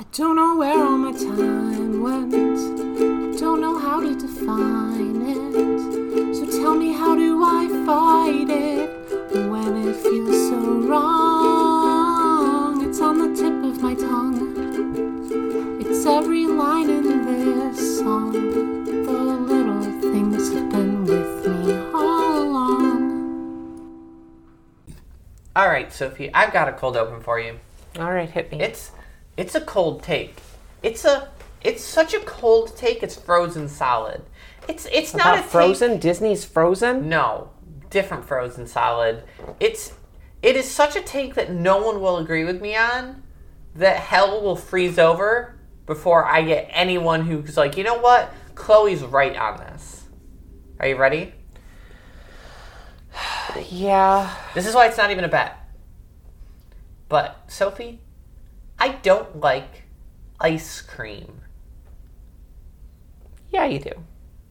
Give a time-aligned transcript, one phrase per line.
[0.00, 2.32] I don't know where all my time went.
[2.34, 6.34] I don't know how to define it.
[6.36, 8.88] So tell me, how do I fight it
[9.50, 10.56] when it feels so
[10.88, 12.82] wrong?
[12.88, 14.56] It's on the tip of my tongue.
[15.82, 18.32] It's every line in this song.
[18.32, 22.88] The little things have been with me all along.
[25.54, 27.60] All right, Sophie, I've got a cold open for you.
[27.98, 28.62] All right, hit me.
[28.62, 28.92] It's
[29.40, 30.36] it's a cold take.
[30.82, 31.28] It's a
[31.62, 33.02] it's such a cold take.
[33.02, 34.22] It's frozen solid.
[34.68, 35.98] It's it's not About a take- Frozen.
[35.98, 37.08] Disney's Frozen.
[37.08, 37.50] No,
[37.90, 39.24] different frozen solid.
[39.58, 39.94] It's
[40.42, 43.22] it is such a take that no one will agree with me on.
[43.74, 49.02] That hell will freeze over before I get anyone who's like, you know what, Chloe's
[49.02, 50.04] right on this.
[50.78, 51.32] Are you ready?
[53.70, 54.32] Yeah.
[54.54, 55.56] This is why it's not even a bet.
[57.08, 58.00] But Sophie,
[58.80, 59.84] I don't like
[60.40, 61.42] ice cream.
[63.50, 63.92] Yeah, you do.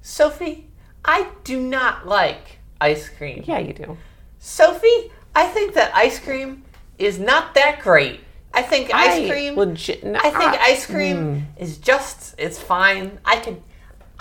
[0.02, 0.67] Sophie,
[1.03, 3.44] I do not like ice cream.
[3.45, 3.97] Yeah, you do.
[4.38, 6.63] Sophie, I think that ice cream
[6.97, 8.19] is not that great.
[8.53, 9.55] I think ice I cream.
[9.55, 11.61] legit- no, I think uh, ice cream mm.
[11.61, 12.35] is just.
[12.38, 13.19] It's fine.
[13.25, 13.61] I could.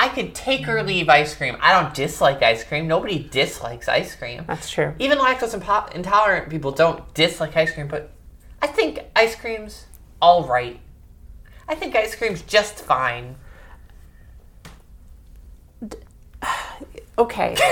[0.00, 1.56] I could take or leave ice cream.
[1.60, 2.86] I don't dislike ice cream.
[2.86, 4.44] Nobody dislikes ice cream.
[4.46, 4.94] That's true.
[5.00, 5.54] Even lactose
[5.92, 8.12] intolerant people don't dislike ice cream, but
[8.62, 9.86] I think ice cream's
[10.20, 10.80] all right.
[11.68, 13.36] I think ice cream's just fine.
[17.18, 17.56] Okay.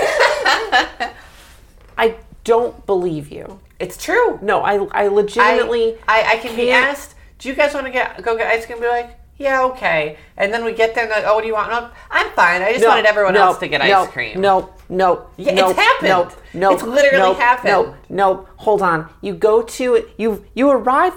[1.97, 3.61] I don't believe you.
[3.79, 4.39] It's true.
[4.41, 7.85] No, I I I, legitimately I, I can be can't- asked, do you guys want
[7.85, 8.81] to get go get ice cream?
[8.81, 10.17] Be like, yeah, okay.
[10.35, 11.69] And then we get there and like, oh, what do you want?
[11.71, 12.61] No, I'm fine.
[12.61, 14.41] I just No, wanted everyone no, else to get no, ice cream.
[14.41, 16.09] No, no, Yeah, no, it's happened.
[16.09, 17.71] No, no, It's literally no, happened.
[17.71, 19.07] No, no, hold on.
[19.21, 20.09] You go to it.
[20.17, 21.13] You you arrive.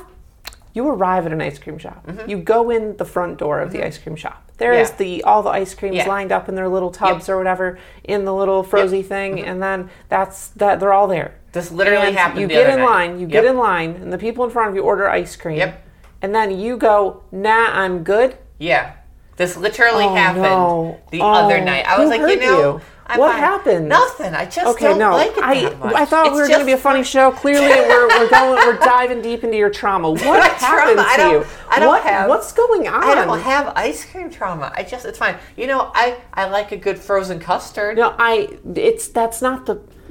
[0.73, 2.09] You arrive at an ice cream shop.
[2.27, 4.43] You go in the front door of the ice cream shop.
[4.59, 5.03] There is Mm-hmm.
[5.03, 5.09] Yeah.
[5.09, 6.07] the all the ice creams Yeah.
[6.09, 7.35] lined up in their little tubs Yep.
[7.35, 11.25] or whatever in the little frozy thing, and then that's that they're all there.
[11.35, 11.53] Mm-hmm.
[11.53, 12.91] This literally And happened You the get other in night.
[12.91, 13.19] line.
[13.21, 15.57] You get in line, and the people in front of you order ice cream.
[15.59, 15.83] Yep.
[16.23, 18.37] And then you go, Nah, I'm good.
[18.59, 18.93] Yeah.
[19.37, 21.01] This literally Oh, happened no.
[21.11, 21.87] the Oh, other night.
[21.89, 22.81] I was like, you know, you?
[23.11, 23.41] I'm What fine.
[23.41, 23.89] happened?
[23.89, 24.35] Nothing.
[24.35, 25.95] I just Okay, don't no, like it I much.
[25.95, 27.33] I thought It's we were going to be a funny show.
[27.33, 30.11] Clearly, we're, we're going we're diving deep into your trauma.
[30.13, 31.11] What happened trauma?
[31.11, 31.47] To don't- you?
[31.69, 33.03] I don't what, have- What's going on?
[33.03, 34.73] I don't have ice cream trauma.
[34.77, 35.37] I just it's fine.
[35.57, 37.97] You know, I I like a good frozen custard.
[37.97, 38.59] No, I.
[38.77, 39.81] It's that's not the.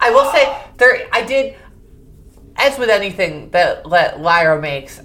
[0.00, 1.06] I will say there.
[1.12, 1.56] I did,
[2.56, 5.00] as with anything that that Lyra makes,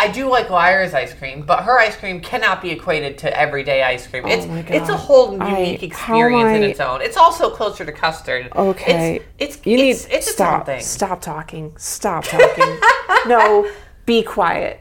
[0.00, 3.82] I do like Lyra's ice cream, but her ice cream cannot be equated to everyday
[3.82, 4.26] ice cream.
[4.26, 7.02] it's Oh my it's a whole unique how experience in its own.
[7.02, 8.52] It's also closer to custard.
[8.54, 9.16] Okay.
[9.38, 10.68] it's it's you need it's, it's its stop.
[10.80, 11.74] Stop talking.
[11.76, 12.78] Stop talking.
[13.26, 13.70] no,
[14.06, 14.80] be quiet.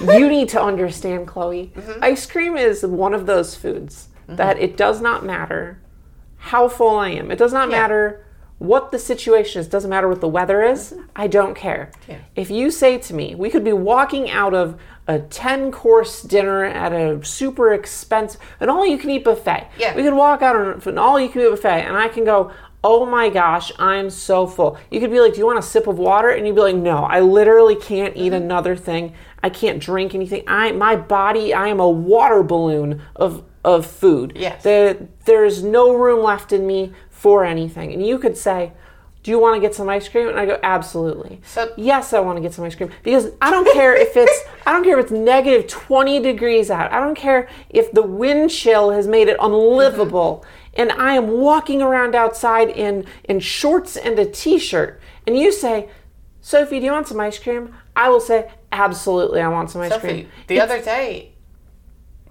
[0.00, 1.72] You need to understand, Chloe.
[1.76, 2.02] Mm-hmm.
[2.02, 5.82] Ice cream is one of those foods that it does not matter
[6.36, 7.30] how full I am.
[7.30, 8.24] It does not matter
[8.60, 9.66] what the situation is.
[9.66, 10.94] Doesn't matter what the weather is.
[11.16, 11.90] I don't care.
[12.06, 12.18] Yeah.
[12.36, 14.78] If you say to me, we could be walking out of
[15.08, 19.66] a 10 course dinner at a super expensive, an all you can eat buffet.
[19.78, 19.96] Yeah.
[19.96, 22.52] We could walk out of an all you can eat buffet and I can go,
[22.84, 24.78] oh my gosh, I'm so full.
[24.90, 26.28] You could be like, do you want a sip of water?
[26.30, 28.42] And you'd be like, no, I literally can't eat Mm-hmm.
[28.44, 29.14] another thing.
[29.42, 30.44] I can't drink anything.
[30.46, 34.34] I, my body, I am a water balloon of, of food.
[34.36, 34.62] Yes.
[34.62, 37.92] The, there's no room left in me for anything.
[37.92, 38.72] And you could say,
[39.22, 40.28] do you want to get some ice cream?
[40.28, 41.42] And I go, absolutely.
[41.44, 44.48] So- yes, I want to get some ice cream because I don't care if it's
[44.66, 46.90] I don't care if it's negative 20 degrees out.
[46.90, 50.80] I don't care if the wind chill has made it unlivable mm-hmm.
[50.80, 54.98] and I am walking around outside in in shorts and a t-shirt.
[55.26, 55.90] And you say,
[56.40, 59.92] "Sophie, do you want some ice cream?" I will say, "Absolutely, I want some ice
[59.92, 61.32] Sophie, cream." the other day,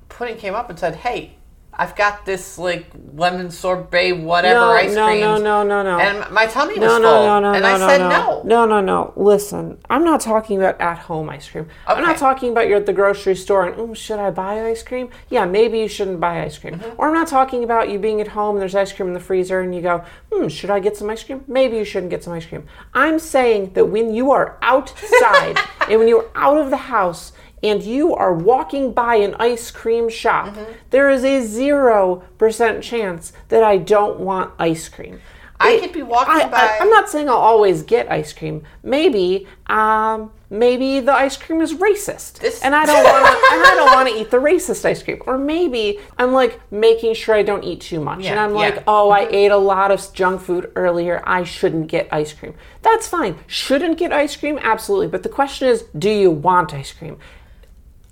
[0.08, 1.36] Pudding came up and said, "Hey,
[1.80, 5.98] I've got this like lemon sorbet whatever No, ice no, cream." no, no, no, no.
[5.98, 6.00] no.
[6.04, 8.10] And my tummy was No, full, no, no, no, and no, I no, said no.
[8.10, 8.42] no.
[8.44, 9.14] No, no, no.
[9.16, 11.68] Listen, I'm not talking about at home ice cream.
[11.88, 14.84] I'm not talking about you're at the grocery store and, "Mm, should I buy ice
[14.84, 15.10] cream?
[15.30, 16.76] Yeah, maybe you shouldn't buy ice cream.
[16.80, 16.96] Mm-hmm.
[16.98, 19.22] Or I'm not talking about you being at home and there's ice cream in the
[19.22, 20.04] freezer and you go,
[20.34, 21.46] hmm, should I get some ice cream?
[21.48, 22.66] Maybe you shouldn't get some ice cream.
[22.94, 25.58] I'm saying that when you are outside
[25.90, 30.10] and when you're out of the house and you are walking by an ice cream
[30.10, 30.72] shop, Mm-hmm.
[30.92, 35.20] there is a 0% chance that I don't want ice cream.
[35.62, 38.32] I It- could be walking I, by- I, am not saying I'll always get ice
[38.32, 38.64] cream.
[38.82, 43.64] Maybe, um, maybe the ice cream is racist, This- and I don't want to, and
[43.66, 45.22] I don't want to eat the racist ice cream.
[45.28, 48.56] Or maybe I'm like making sure I don't eat too much, and I'm yeah.
[48.56, 51.22] like, oh, I ate a lot of junk food earlier.
[51.26, 52.54] I shouldn't get ice cream.
[52.82, 53.36] That's fine.
[53.46, 55.08] Shouldn't get ice cream, absolutely.
[55.08, 57.18] But the question is, do you want ice cream?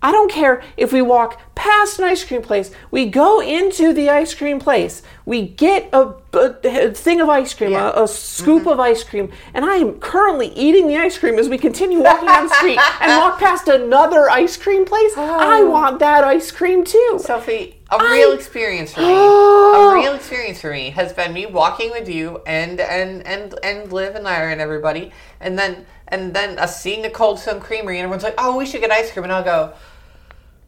[0.01, 4.09] I don't care if we walk past an ice cream place, we go into the
[4.09, 7.91] ice cream place, we get a, a thing of ice cream, Yeah.
[7.95, 8.69] a, a scoop mm-hmm.
[8.69, 12.27] of ice cream, and I am currently eating the ice cream as we continue walking
[12.27, 15.17] down the street and walk past another ice cream place.
[15.17, 15.69] I oh.
[15.71, 17.19] want that ice cream too.
[17.19, 19.13] Sophie, a real experience for me.
[19.13, 23.91] a real experience for me has been me walking with you and and and and
[23.91, 27.97] Liv and Lyra and everybody, and then and then us seeing the Cold Stone Creamery,
[27.97, 29.73] and everyone's like, "Oh, we should get ice cream," and I'll go,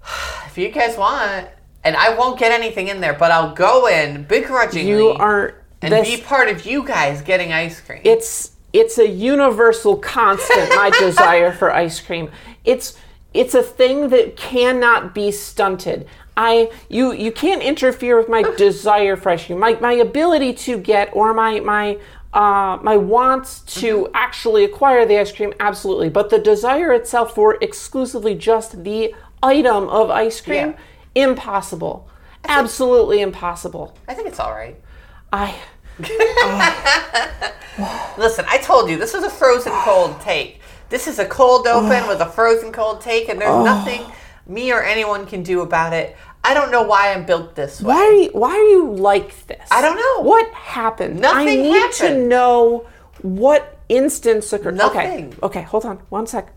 [0.46, 1.48] "If you guys want."
[1.82, 5.94] And I won't get anything in there, but I'll go in begrudgingly you are and
[5.94, 8.02] this, be part of you guys getting ice cream.
[8.04, 12.30] it's it's a universal constant my desire for ice cream
[12.66, 12.98] it's
[13.34, 19.16] it's a thing that cannot be stunted i you you can't interfere with my desire
[19.16, 21.98] for ice cream my, my ability to get or my my
[22.34, 24.12] uh, my wants to Mm-hmm.
[24.14, 29.90] actually acquire the ice cream absolutely but the desire itself for exclusively just the item
[29.90, 30.76] of ice cream
[31.16, 32.08] impossible
[32.46, 34.76] absolutely impossible I think it's all right.
[35.34, 35.56] i
[38.18, 40.62] Listen, I told you this is a frozen cold take.
[40.90, 44.02] This is a cold open with a frozen cold take, and there's nothing
[44.48, 46.16] me or anyone can do about it.
[46.44, 47.88] I don't know why I'm built this way.
[47.88, 49.68] Why are you, why are you like this?
[49.72, 50.28] I don't know.
[50.30, 51.20] What happened?
[51.20, 52.88] Nothing I need to know
[53.22, 54.76] what instance occurred.
[54.76, 55.28] Nothing.
[55.28, 55.38] Okay.
[55.44, 55.98] Okay, hold on.
[56.10, 56.54] One sec.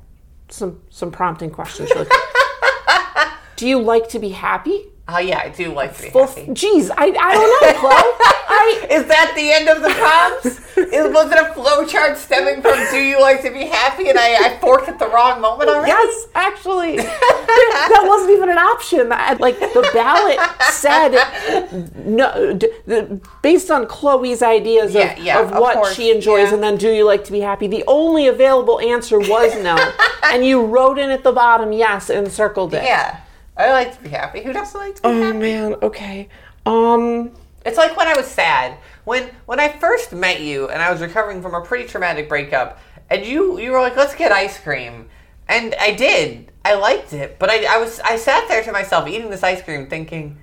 [0.49, 1.91] Some some prompting questions.
[1.95, 2.09] really.
[3.57, 4.87] Do you like to be happy?
[5.15, 6.49] Oh yeah, I do like to be Well, happy.
[6.53, 7.93] geez, I, I don't know, Chloe.
[7.93, 10.47] I, Is that the end of the prompts?
[10.93, 14.35] Is, was it a flowchart stemming from "Do you like to be happy?" and I,
[14.55, 15.89] I forked at the wrong moment already?
[15.89, 19.09] yes, actually, that wasn't even an option.
[19.11, 20.39] That, like the ballot
[20.71, 25.95] said, no, d- the, based on Chloe's ideas Yeah, of, yeah, of of what course,
[25.95, 26.55] she enjoys, yeah.
[26.55, 27.67] and then do you like to be happy?
[27.67, 29.77] The only available answer was no,
[30.25, 32.83] and you wrote in at the bottom yes and circled it.
[32.85, 33.21] Yeah,
[33.57, 34.43] I like to be happy.
[34.43, 35.37] Who doesn't like to be Oh happy?
[35.37, 35.75] Oh man.
[35.83, 36.29] Okay.
[36.67, 37.33] Um.
[37.65, 38.77] It's like when I was sad.
[39.05, 42.81] When when I first met you and I was recovering from a pretty traumatic breakup,
[43.11, 45.09] and you you were like, "Let's get ice cream,"
[45.49, 46.51] and I did.
[46.65, 49.63] I liked it, but I, I was I sat there to myself eating this ice
[49.63, 50.39] cream, thinking,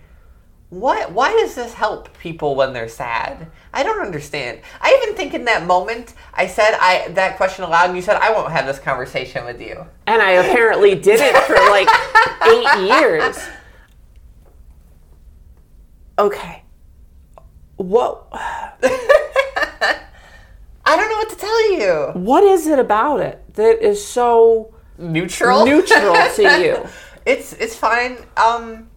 [0.69, 1.11] "What?
[1.11, 3.47] Why does this help people when they're sad?
[3.73, 7.87] I don't understand." I even think in that moment I said I that question aloud,
[7.87, 11.35] and you said, "I won't have this conversation with you." And I apparently did it
[11.43, 11.87] for like
[12.47, 13.37] eight years.
[16.17, 16.63] Okay.
[17.77, 18.71] What I
[20.97, 22.11] don't know what to tell you.
[22.13, 25.65] what is it about it that is so Neutral.
[25.65, 26.87] neutral to you?
[27.25, 28.17] It's it's fine.
[28.37, 28.88] Um,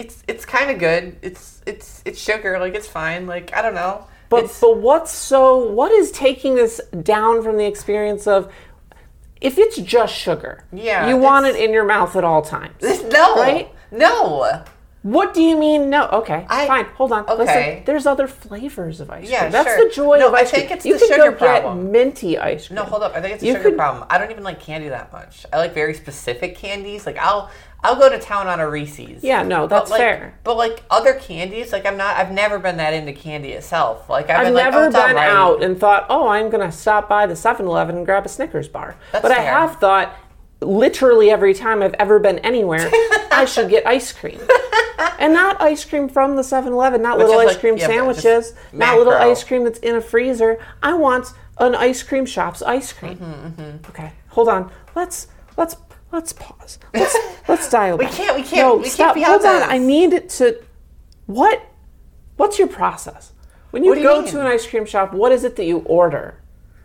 [0.00, 1.16] it's it's kind of good.
[1.20, 2.58] It's it's it's sugar.
[2.58, 3.26] Like it's fine.
[3.26, 4.06] Like I don't know.
[4.30, 8.50] But it's, but what's so what is taking this down from the experience of
[9.40, 12.76] if it's just sugar, Yeah, you want it in your mouth at all times.
[12.82, 13.70] no, right?
[13.90, 14.64] No.
[15.02, 15.88] What do you mean?
[15.88, 16.06] No.
[16.08, 16.44] Okay.
[16.48, 16.84] I- fine.
[16.96, 17.22] Hold on.
[17.26, 17.34] okay.
[17.36, 17.82] Listen.
[17.86, 19.52] There's other flavors of ice Yeah, cream.
[19.52, 19.84] That's sure.
[19.88, 20.60] the joy No, of I ice cream.
[20.60, 21.84] think it's you the sugar go problem.
[21.84, 22.76] get minty ice cream.
[22.76, 23.14] No, hold up.
[23.14, 24.04] I think it's a You sugar could- problem.
[24.10, 25.46] I don't even like candy that much.
[25.52, 27.06] I like very specific candies.
[27.06, 27.50] Like I'll
[27.82, 29.24] I'll go to town on a Reese's.
[29.24, 30.34] Yeah, no, But, that's like, fair.
[30.44, 32.16] But like other candies, like I'm not.
[32.16, 34.10] I've never been that into candy itself.
[34.10, 35.16] Like I've, I've been like, never oh, been alright.
[35.30, 38.28] out and thought, oh, I'm going to stop by the 7 Eleven and grab a
[38.28, 38.96] Snickers bar.
[39.12, 40.14] That's but I have thought,
[40.60, 42.86] literally every time I've ever been anywhere,
[43.32, 44.40] I should get ice cream.
[45.18, 48.54] And not ice cream from the 7 Eleven, not little ice like- cream yeah, sandwiches,
[48.72, 50.58] not little ice cream that's in a freezer.
[50.82, 53.16] I want an ice cream shop's ice cream.
[53.18, 54.70] Mm-hmm, Okay, hold on.
[54.94, 55.76] Let's, let's,
[56.12, 56.78] let's pause.
[56.94, 57.16] Let's,
[57.48, 59.14] let's dial We can't- we can't- No, we can't stop.
[59.14, 59.62] be Hold on.
[59.64, 60.62] I need it to,
[61.26, 61.62] what?
[62.36, 63.32] What's your process?
[63.70, 66.36] When you go to an ice cream shop, what is it that you order?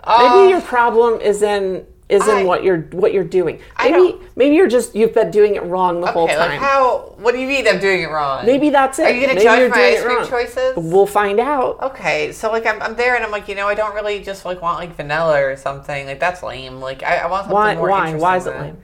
[0.03, 3.59] Uh, Maybe your problem is in is in I- what you're what you're doing.
[3.81, 6.51] Maybe maybe you're just you've been doing it wrong the whole Okay, time.
[6.51, 7.13] like how?
[7.17, 8.45] What do you mean I'm doing it wrong?
[8.45, 9.03] Maybe that's it.
[9.05, 10.73] Are you gonna Maybe judge my ice cream choices?
[10.77, 11.81] We'll find out.
[11.81, 14.45] Okay, so like I'm, I'm there and I'm like, you know, I don't really just
[14.45, 16.05] like want like vanilla or something.
[16.05, 16.79] Like that's lame.
[16.79, 18.21] Like I, I want something Why more why interesting.
[18.21, 18.77] why is it lame?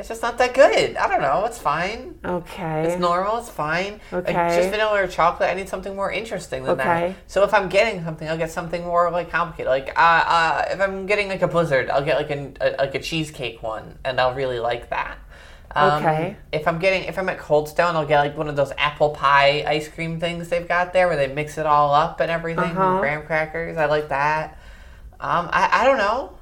[0.00, 0.96] It's just not that good.
[0.96, 1.44] I don't know.
[1.44, 2.18] It's fine.
[2.24, 2.84] Okay.
[2.86, 3.36] It's normal.
[3.36, 4.00] It's fine.
[4.10, 4.56] Like, Okay.
[4.56, 5.50] just vanilla or chocolate.
[5.50, 7.08] I need something more interesting than Okay.
[7.08, 7.16] that.
[7.26, 9.68] So if I'm getting something, I'll get something more like complicated.
[9.68, 12.94] Like uh, uh, if I'm getting like a blizzard, I'll get like a, a like
[12.94, 15.18] a cheesecake one, and I'll really like that.
[15.76, 16.36] Um, Okay.
[16.50, 19.10] If I'm getting if I'm at Cold Stone, I'll get like one of those apple
[19.10, 22.72] pie ice cream things they've got there, where they mix it all up and everything.
[22.74, 23.00] Uh-huh.
[23.00, 23.76] Graham crackers.
[23.76, 24.58] I like that.
[25.20, 26.38] Um, I I don't know.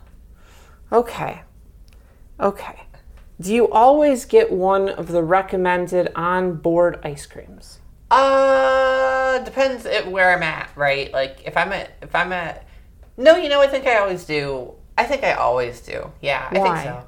[0.93, 1.43] Okay.
[2.41, 2.77] Okay.
[3.41, 7.79] Do you always get one of the recommended on board ice creams?
[8.11, 11.13] Uh, depends at where I'm at, right?
[11.13, 12.67] Like if I'm at if I'm at
[13.17, 14.75] No, you know, I think I always do.
[14.97, 16.11] I think I always do.
[16.21, 17.08] Yeah, I think so.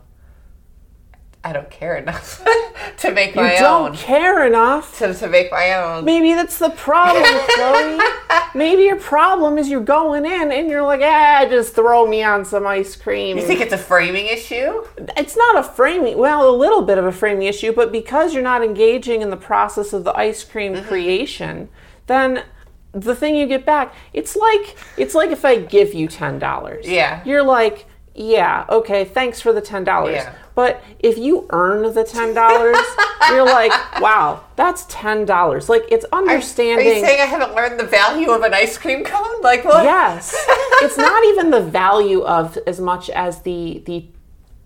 [1.43, 2.45] I don't care enough
[2.99, 3.51] to make my own.
[3.53, 4.99] You don't care enough.
[4.99, 6.05] To, to make my own.
[6.05, 7.99] Maybe that's the problem, Chloe.
[8.55, 12.45] Maybe your problem is you're going in and you're like, ah, just throw me on
[12.45, 13.39] some ice cream.
[13.39, 14.85] You think it's a framing issue?
[15.17, 18.43] it's not a framing well a little bit of a framing issue but because you're
[18.43, 20.89] not engaging in the process of the ice cream Mm-hmm.
[20.89, 21.69] creation
[22.07, 22.45] then
[22.93, 27.23] the thing you get back it's like it's like if i give you $10 Yeah.
[27.25, 30.33] you're like yeah okay thanks for the $10 Yeah.
[30.55, 36.27] but if you earn the $10 you're like wow that's $10 like it's understanding.
[36.27, 39.41] Are understanding you saying I haven't learned the value of an ice cream cone?
[39.43, 39.85] Like what?
[39.85, 40.35] Yes.
[40.83, 44.07] it's not even the value of as much as the the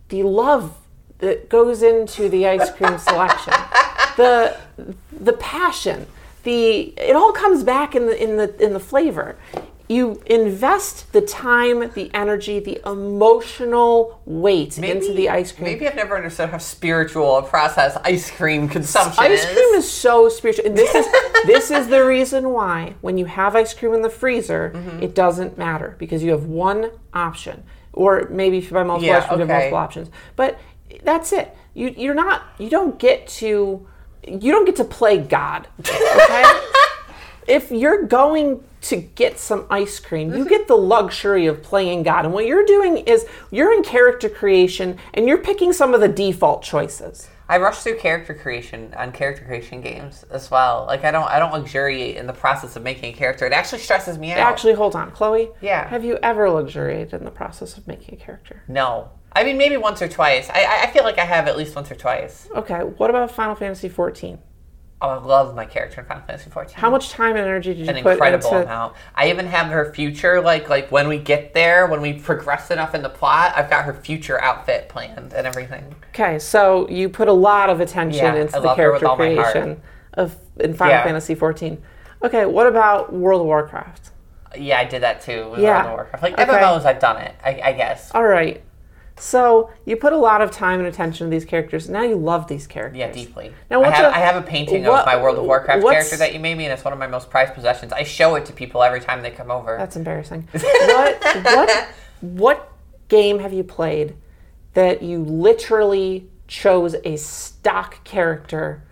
[0.09, 0.77] the love
[1.19, 3.53] that goes into the ice cream selection.
[4.17, 4.57] The
[5.11, 6.07] the passion.
[6.45, 9.37] The it all comes back in the in the in the flavor.
[9.89, 15.65] You invest the time, the energy, the emotional weight into the ice cream.
[15.65, 19.47] Maybe I've never understood how spiritual a process ice cream consumption Ice is.
[19.47, 20.67] Ice cream is so spiritual.
[20.67, 21.07] And this is
[21.47, 25.03] this is the reason why when you have ice cream in the freezer, Mm-hmm.
[25.03, 27.63] it doesn't matter because you have one option.
[27.93, 30.11] Or maybe if you buy multiple Yeah, ice cream, you have multiple options.
[30.37, 30.59] But
[31.03, 31.55] that's it.
[31.75, 33.87] You you're not you don't get to
[34.27, 35.69] you don't get to play God.
[35.81, 36.45] Okay?
[37.47, 40.49] if you're going to get some ice cream, you mm-hmm.
[40.49, 42.25] get the luxury of playing God.
[42.25, 46.09] And what you're doing is you're in character creation and you're picking some of the
[46.09, 47.29] default choices.
[47.49, 50.85] I rush through character creation on character creation games as well.
[50.87, 53.45] Like I don't I don't luxuriate in the process of making a character.
[53.45, 54.39] It actually stresses me out.
[54.39, 55.51] Actually, hold on, Chloe.
[55.61, 55.87] Yeah.
[55.89, 58.63] Have you ever luxuriated in the process of making a character?
[58.67, 59.11] No.
[59.33, 60.49] I mean maybe once or twice.
[60.49, 62.49] I I feel like I have at least once or twice.
[62.55, 62.81] Okay.
[62.81, 64.39] What about Final Fantasy 14?
[65.05, 66.73] Oh, I love my character in Final Fantasy XIV.
[66.73, 68.63] How much time and energy did you an put incredible into?
[68.63, 68.95] amount.
[69.15, 72.95] I even have her future, like like when we get there, when we progress enough
[72.95, 75.95] in the plot, I've got her future outfit planned and everything.
[76.15, 79.03] Okay, so you put a lot of attention Yeah, into I the love her with
[79.03, 79.53] character all my heart.
[79.53, 79.83] creation
[80.15, 81.05] of in Final Yeah.
[81.05, 81.79] Fantasy XIV.
[82.23, 84.11] Okay, what about World of Warcraft?
[84.57, 85.83] Yeah, I did that too Yeah.
[85.83, 86.23] World of Warcraft.
[86.23, 86.45] Like Okay.
[86.45, 87.35] MMOs, I've done it.
[87.45, 88.11] I, I guess.
[88.15, 88.63] All right.
[89.17, 91.89] So you put a lot of time and attention to these characters.
[91.89, 92.99] Now you love these characters.
[92.99, 93.53] Yeah, deeply.
[93.71, 96.17] Now, I have, a- I have a painting what- of my World of Warcraft character
[96.17, 97.93] that you made me, and it's one of my most prized possessions.
[97.93, 99.77] I show it to people every time they come over.
[99.79, 100.49] That's embarrassing.
[100.53, 101.89] what what
[102.21, 102.73] what
[103.09, 104.17] game have you played
[104.75, 108.83] that you literally chose a stock character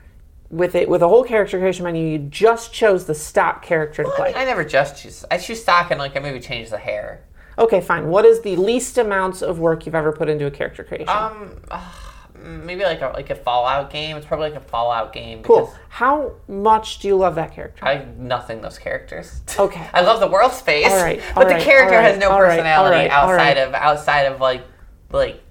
[0.50, 2.06] with it with a whole character creation menu?
[2.06, 4.28] You just chose the stock character to I, play.
[4.28, 5.24] mean, I never just choose.
[5.32, 7.22] I choose stock and like I maybe change the hair.
[7.58, 8.08] Okay, fine.
[8.08, 11.08] What is the least amounts of work you've ever put into a character creation?
[11.08, 11.60] Um,
[12.42, 14.16] maybe like a like a Fallout game.
[14.16, 15.42] It's probably like a Fallout game.
[15.42, 15.72] cool.
[15.88, 17.84] How much do you love that character?
[17.84, 19.42] I nothing those characters.
[19.58, 19.86] Okay.
[19.94, 20.90] I love the world space.
[20.90, 23.56] All right, but all the character all right, has no personality all right, all outside
[23.56, 23.68] right.
[23.68, 24.64] of outside of like
[25.10, 25.42] like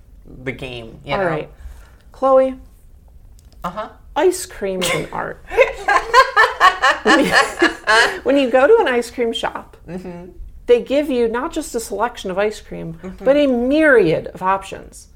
[0.44, 1.00] the game.
[1.06, 1.28] You All know.
[1.28, 1.50] right,
[2.12, 2.56] Chloe.
[3.64, 3.90] Uh huh.
[4.16, 5.46] ice cream is an art.
[7.04, 7.32] when, you,
[8.24, 9.78] when you go to an ice cream shop,
[10.68, 13.24] they give you not just a selection of ice cream, mm-hmm.
[13.24, 15.10] but a myriad of options.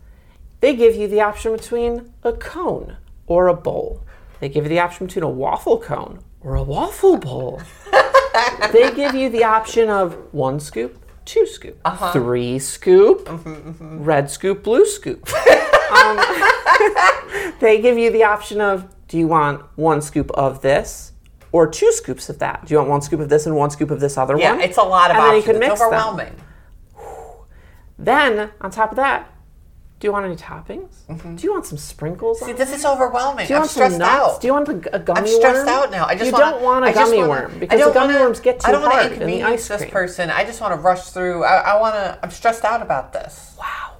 [0.60, 2.98] They give you the option between a cone
[3.28, 4.02] or a bowl.
[4.40, 7.62] They give you the option between a waffle cone or a waffle bowl.
[8.72, 12.12] they give you the option of one scoop, two scoop, uh-huh.
[12.12, 14.04] three scoop, mm-hmm, mm-hmm.
[14.04, 15.30] red scoop, blue scoop.
[15.86, 16.18] Um,
[17.60, 21.14] they give you the option of do you want one scoop of this
[21.56, 22.66] or two scoops of that?
[22.66, 24.60] Do you want one scoop of this and one scoop of this other Yeah, one?
[24.60, 25.46] Yeah, it's a lot of and then you options.
[25.46, 25.88] can it's mix them.
[25.88, 26.36] overwhelming.
[27.98, 29.32] Then on top of that,
[30.00, 31.06] do you want any toppings?
[31.10, 31.38] Mm-hmm.
[31.38, 32.42] Do you want some sprinkles?
[32.42, 32.58] See, it?
[32.58, 33.48] this is overwhelming.
[33.48, 34.12] Do you I'm want some stressed nuts?
[34.36, 34.42] out.
[34.42, 35.70] Do you want a, a gummy I'm stressed worm?
[35.70, 36.06] out now.
[36.06, 38.40] I just you wanna, don't want a gummy wanna- worm because the gummy wanna- worms
[38.42, 40.30] get too I don't hard in the inconvenience ice this person.
[40.30, 41.46] I just want to rush through.
[41.46, 42.20] I, I want to.
[42.22, 43.56] I'm stressed out about this.
[43.58, 43.98] Wow.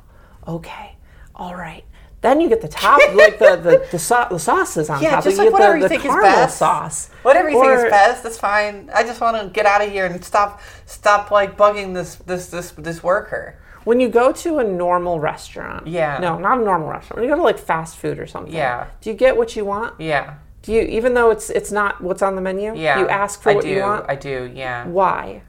[0.58, 0.98] Okay.
[1.34, 1.86] All right.
[2.26, 5.24] Then you get the top, like the the, the, so- the sauces on Yeah, top.
[5.26, 6.58] just you like whatever the, you think is best.
[6.58, 7.10] sauce.
[7.22, 8.90] Whatever you think is best, that's fine.
[8.96, 12.48] I just want to get out of here and stop, stop like bugging this, this,
[12.48, 13.60] this, this worker.
[13.84, 16.18] When you go to a normal restaurant, Yeah.
[16.18, 17.18] no, not a normal restaurant.
[17.22, 18.88] When you go to like fast food or something, Yeah.
[19.02, 20.02] do you get what you want?
[20.02, 22.74] Yeah, Do you, even though it's it's not what's on the menu?
[22.76, 23.00] yeah.
[23.02, 23.70] You ask for I what do.
[23.70, 24.06] you want.
[24.10, 24.52] I do.
[24.56, 25.44] Yeah, Why?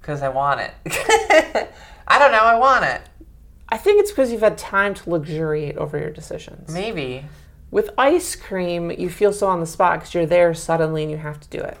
[0.00, 0.72] because I want it.
[2.06, 2.44] I don't know.
[2.54, 3.00] I want it.
[3.70, 6.72] I think it's because you've had time to luxuriate over your decisions.
[6.72, 7.24] Maybe.
[7.70, 11.18] With ice cream, you feel so on the spot because you're there suddenly and you
[11.18, 11.76] have to do it.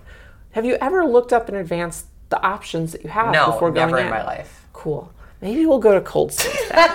[0.52, 3.86] Have you ever looked up in advance the options that you have No, before going
[3.86, 4.06] never in?
[4.06, 4.66] in my life.
[4.74, 5.10] Cool.
[5.40, 6.54] Maybe we'll go to Cold Stone.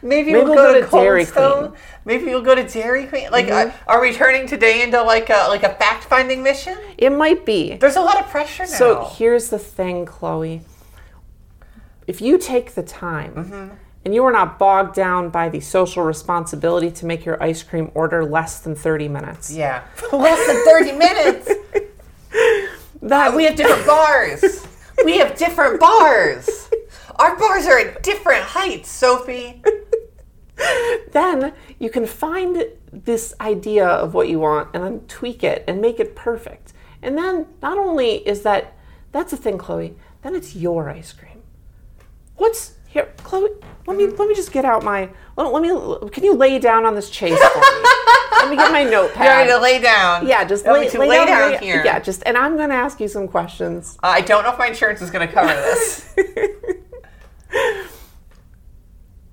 [0.00, 1.58] Maybe, Maybe we'll, we'll go, go to, to Dairy Stone.
[1.58, 1.72] Queen.
[1.72, 2.00] Mm-hmm.
[2.04, 3.30] Maybe we'll go to Dairy Queen.
[3.30, 6.78] Like, uh, are we turning today into like a like a fact finding mission?
[6.96, 7.74] It might be.
[7.76, 8.68] There's a lot of pressure now.
[8.68, 10.62] So here's the thing, Chloe.
[12.08, 13.74] If you take the time Mm-hmm.
[14.04, 17.90] and you are not bogged down by the social responsibility to make your ice cream
[17.94, 21.46] order less than 30 minutes, yeah, less than thirty minutes.
[23.02, 24.66] that we have different bars.
[25.04, 26.70] We have different bars.
[27.16, 29.62] Our bars are at different heights, Sophie.
[31.12, 35.80] then you can find this idea of what you want and then tweak it and
[35.80, 36.72] make it perfect.
[37.02, 38.74] And then not only is that
[39.12, 41.37] that's the thing, Chloe, then it's your ice cream.
[42.38, 43.50] What's here, Chloe?
[43.86, 46.84] Let me let me just get out my let, let me can you lay down
[46.86, 47.64] on this chase for me?
[48.32, 49.24] let me get my notepad.
[49.24, 50.26] You're going to lay down.
[50.26, 51.82] Yeah, just lay, lay lay down, down here.
[51.84, 53.98] Yeah, just and I'm going to ask you some questions.
[54.02, 56.14] Uh, I don't know if my insurance is going to cover this.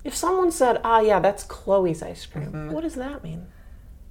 [0.04, 2.70] If someone said, "Ah, yeah, that's Chloe's ice cream," Mm-hmm.
[2.72, 3.48] what does that mean?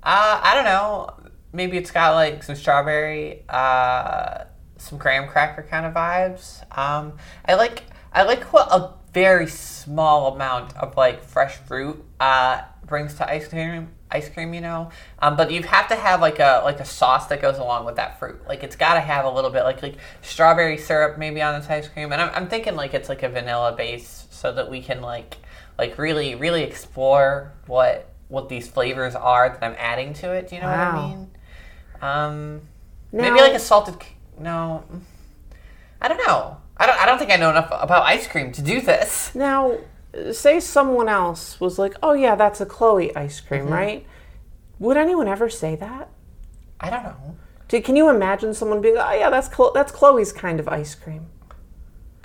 [0.04, 1.32] Uh, I don't know.
[1.54, 4.44] Maybe it's got like some strawberry, uh,
[4.78, 6.60] some graham cracker kind of vibes.
[6.78, 7.14] Um,
[7.46, 7.84] I like
[8.16, 13.48] I like what a very small amount of like fresh fruit uh, brings to ice
[13.48, 13.90] cream.
[14.12, 17.28] Ice cream, you know, um, but you have to have like a like a sauce
[17.28, 18.48] that goes along with that fruit.
[18.48, 21.70] Like it's got to have a little bit like like strawberry syrup maybe on this
[21.70, 24.82] ice cream, and I'm, I'm thinking like it's like a vanilla base so that we
[24.82, 25.38] can like
[25.78, 30.48] like really really explore what what these flavors are that I'm adding to it.
[30.50, 31.32] Do you know what I mean?
[32.02, 32.62] Um,
[33.12, 33.96] Now, maybe like a salted.
[34.40, 34.86] No,
[36.00, 36.58] I don't know.
[36.78, 37.00] I don't.
[37.00, 39.34] I don't think I know enough about ice cream to do this.
[39.36, 39.78] Now,
[40.32, 43.74] say someone else was like, "Oh yeah, that's a Chloe ice cream, Mm-hmm.
[43.74, 44.06] right?"
[44.80, 46.10] Would anyone ever say that?
[46.82, 47.36] I don't know.
[47.70, 50.96] Do, can you imagine someone being, "Oh yeah, that's Chlo- that's Chloe's kind of ice
[50.96, 51.28] cream"?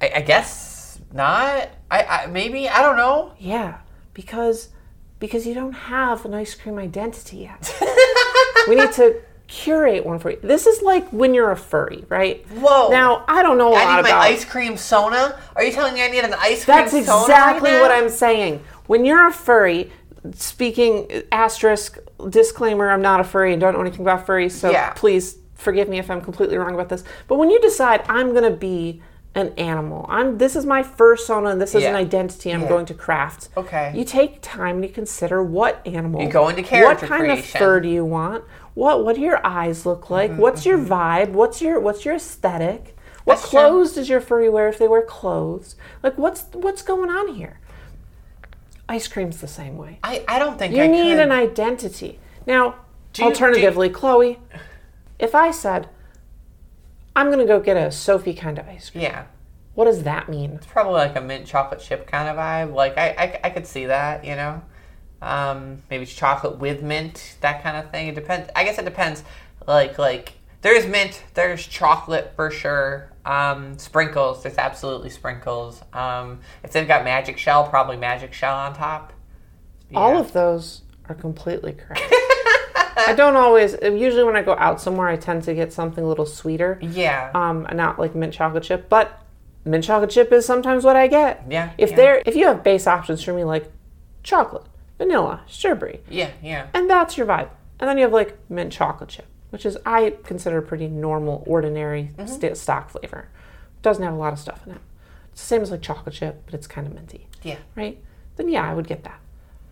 [0.01, 1.69] I, I guess not.
[1.91, 3.33] I, I maybe I don't know.
[3.39, 3.81] Yeah,
[4.15, 4.71] because
[5.21, 7.73] because you don't have an ice cream identity yet.
[8.69, 10.39] we need to curate one for you.
[10.43, 12.47] This is like when you're a furry, right?
[12.53, 12.89] Whoa.
[12.91, 14.23] Now I don't know a I lot need my about.
[14.23, 15.39] ice cream Sona.
[15.57, 17.91] Are you telling me I need an ice cream That's exactly right what?
[17.91, 18.63] I'm saying.
[18.87, 19.91] When you're a furry,
[20.35, 24.93] speaking asterisk disclaimer, I'm not a furry and don't know anything about furries, so Yeah.
[24.95, 27.05] please forgive me if I'm completely wrong about this.
[27.29, 29.03] But when you decide I'm going to be
[29.35, 32.69] an animal, I'm this is my fursona and this is an identity I'm Yeah.
[32.69, 33.49] going to craft.
[33.57, 33.93] Okay.
[33.95, 37.07] You take time to consider what animal You go into character.
[37.07, 38.43] what kind of fur do you want?
[38.75, 40.35] What what do your eyes look like?
[40.37, 41.31] What's your vibe?
[41.31, 42.97] What's your what's your aesthetic?
[43.25, 43.51] What Mm-hmm, That's true.
[43.51, 45.77] clothes does your furry wear if they wear clothes?
[46.03, 47.59] Like what's what's going on here?
[48.89, 49.99] Ice cream's the same way.
[50.03, 51.21] I, I don't think You I need could.
[51.21, 52.19] an identity.
[52.47, 52.77] Now,
[53.17, 54.39] you- alternatively, Chloe,
[55.19, 55.89] if I said
[57.15, 59.25] I'm going to go get a Sophie kind of ice cream, yeah.
[59.75, 60.53] what does that mean?
[60.53, 62.73] It's probably like a mint chocolate chip kind of vibe.
[62.75, 64.63] Like I, I, I could see that, you know.
[65.23, 68.09] Um, maybe it's chocolate with mint, that kind of thing.
[68.09, 68.51] It depends.
[68.57, 69.23] I guess it depends.
[69.67, 73.13] Like like there's mint, there's chocolate for sure.
[73.25, 75.83] Um, sprinkles, there's absolutely sprinkles.
[75.93, 79.13] Um, if they've got magic shell, probably magic shell on top.
[79.95, 82.03] All of those are completely correct.
[82.97, 83.77] I don't always.
[83.83, 86.79] Usually, when I go out somewhere, I tend to get something a little sweeter.
[86.83, 87.31] yeah.
[87.35, 89.23] Um, not like mint chocolate chip, but
[89.65, 91.45] mint chocolate chip is sometimes what I get.
[91.49, 91.97] Yeah, If yeah.
[91.97, 93.71] there, if you have base options for me like
[94.23, 94.65] chocolate,
[95.01, 96.67] vanilla, strawberry, yeah, yeah.
[96.75, 100.15] and that's your vibe, and then you have like mint chocolate chip, which is I
[100.25, 102.27] consider a pretty normal, ordinary Mm-hmm.
[102.27, 103.29] sta stock flavor.
[103.83, 104.81] Doesn't have a lot of stuff in it.
[105.33, 107.57] It's the same as like chocolate chip, but it's kind of minty Yeah.
[107.75, 107.97] right?
[108.37, 109.19] Then yeah, I would get that.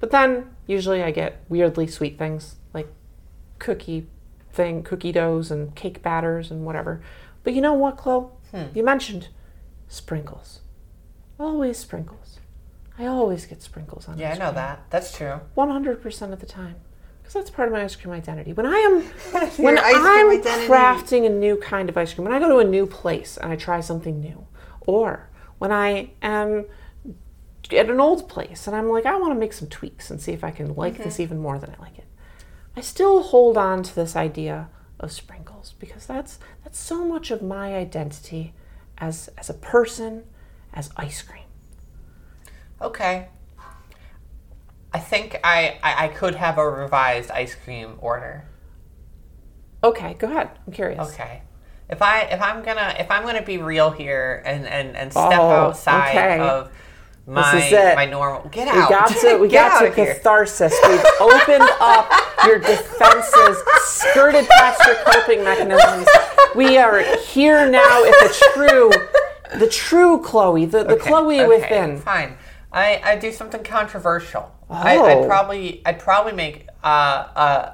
[0.01, 2.89] But then usually I get weirdly sweet things like
[3.59, 4.07] cookie
[4.53, 7.03] thing, cookie doughs and cake batters and whatever.
[7.45, 8.29] But you know what, Chloe?
[8.53, 8.63] Hmm.
[8.75, 9.29] You mentioned
[9.89, 10.61] sprinkles.
[11.39, 12.38] Always sprinkles.
[12.99, 14.21] I always get sprinkles on it.
[14.21, 14.83] Yeah, I know that.
[14.91, 15.41] That's true.
[15.55, 16.77] One hundred percent of the time.
[17.21, 18.53] Because that's part of my ice cream identity.
[18.53, 19.03] When I am
[19.59, 20.67] when Your ice cream I'm identity.
[20.67, 23.53] crafting a new kind of ice cream, when I go to a new place and
[23.53, 24.47] I try something new,
[24.81, 26.65] or when I am
[27.71, 30.33] at an old place and I'm like, I want to make some tweaks and see
[30.33, 31.03] if I can like Mm-hmm.
[31.05, 32.07] this even more than I like it.
[32.77, 37.43] I still hold on to this idea of sprinkles because that's that's so much of
[37.43, 38.55] my identity
[38.97, 40.25] as as a person,
[40.73, 41.45] as ice cream.
[42.81, 43.29] Okay.
[44.93, 48.45] I think I, I, I could have a revised ice cream order.
[49.85, 50.51] Okay, go ahead.
[50.67, 51.11] I'm curious.
[51.13, 51.43] Okay.
[51.91, 55.25] If I if I'm gonna if I'm gonna be real here and and, and step
[55.33, 56.41] Oh, outside okay.
[56.41, 56.71] of
[57.27, 58.75] my my normal get out.
[58.89, 60.15] We got to we got to here.
[60.15, 60.75] catharsis.
[60.87, 62.11] We've opened up
[62.45, 66.09] your defenses, skirted past your coping mechanisms.
[66.55, 68.91] We are here now at the true,
[69.61, 71.99] the true Chloe, the, the Okay, Chloe okay, within.
[72.01, 72.37] Fine.
[72.73, 74.55] I I do something controversial.
[74.71, 75.05] I, Oh.
[75.05, 77.73] I'd probably I'd probably make uh uh.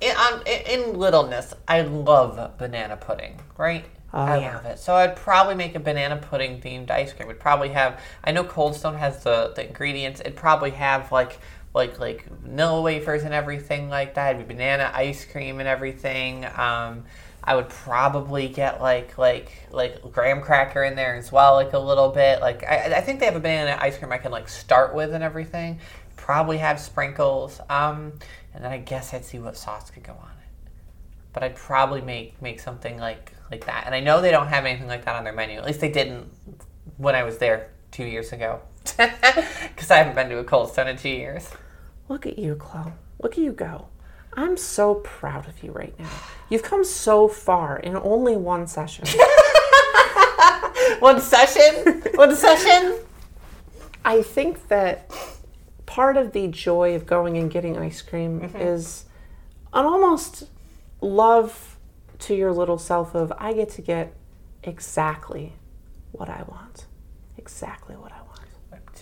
[0.00, 3.84] In, on, in, in littleness, I love banana pudding, right?
[4.12, 4.56] I yeah.
[4.56, 4.78] love it.
[4.80, 7.28] So I'd probably make a banana pudding themed ice cream.
[7.28, 10.20] It'd probably have I know Cold Stone has the, the ingredients.
[10.20, 11.38] It'd probably have like
[11.74, 14.34] like like vanilla wafers and everything like that.
[14.34, 16.44] It'd be banana ice cream and everything.
[16.56, 17.04] Um,
[17.44, 21.78] I would probably get like like like graham cracker in there as well, like a
[21.78, 22.40] little bit.
[22.40, 25.14] Like I, I think they have a banana ice cream I can like start with
[25.14, 25.80] and everything.
[26.16, 27.60] Probably have sprinkles.
[27.68, 28.12] Um,
[28.54, 30.42] and then I guess I'd see what sauce could go on it
[31.32, 33.84] but I'd probably make make something like like that.
[33.86, 35.58] And I know they don't have anything like that on their menu.
[35.58, 36.30] At least they didn't
[36.96, 40.88] when I was there two years ago, because I haven't been to a Cold Stone
[40.88, 41.48] in two years.
[42.08, 42.92] Look at you, Chloe.
[43.22, 43.88] Look at you go.
[44.34, 46.08] I'm so proud of you right now.
[46.48, 49.06] You've come so far in only one session.
[51.02, 52.96] One session, one session.
[54.04, 55.10] I think that
[55.84, 58.56] part of the joy of going and getting ice cream mm-hmm.
[58.56, 59.06] is
[59.72, 60.44] an almost
[61.00, 61.76] love
[62.20, 64.14] to your little self of I get to get
[64.62, 65.54] exactly
[66.12, 66.86] what I want.
[67.36, 68.21] Exactly what I want.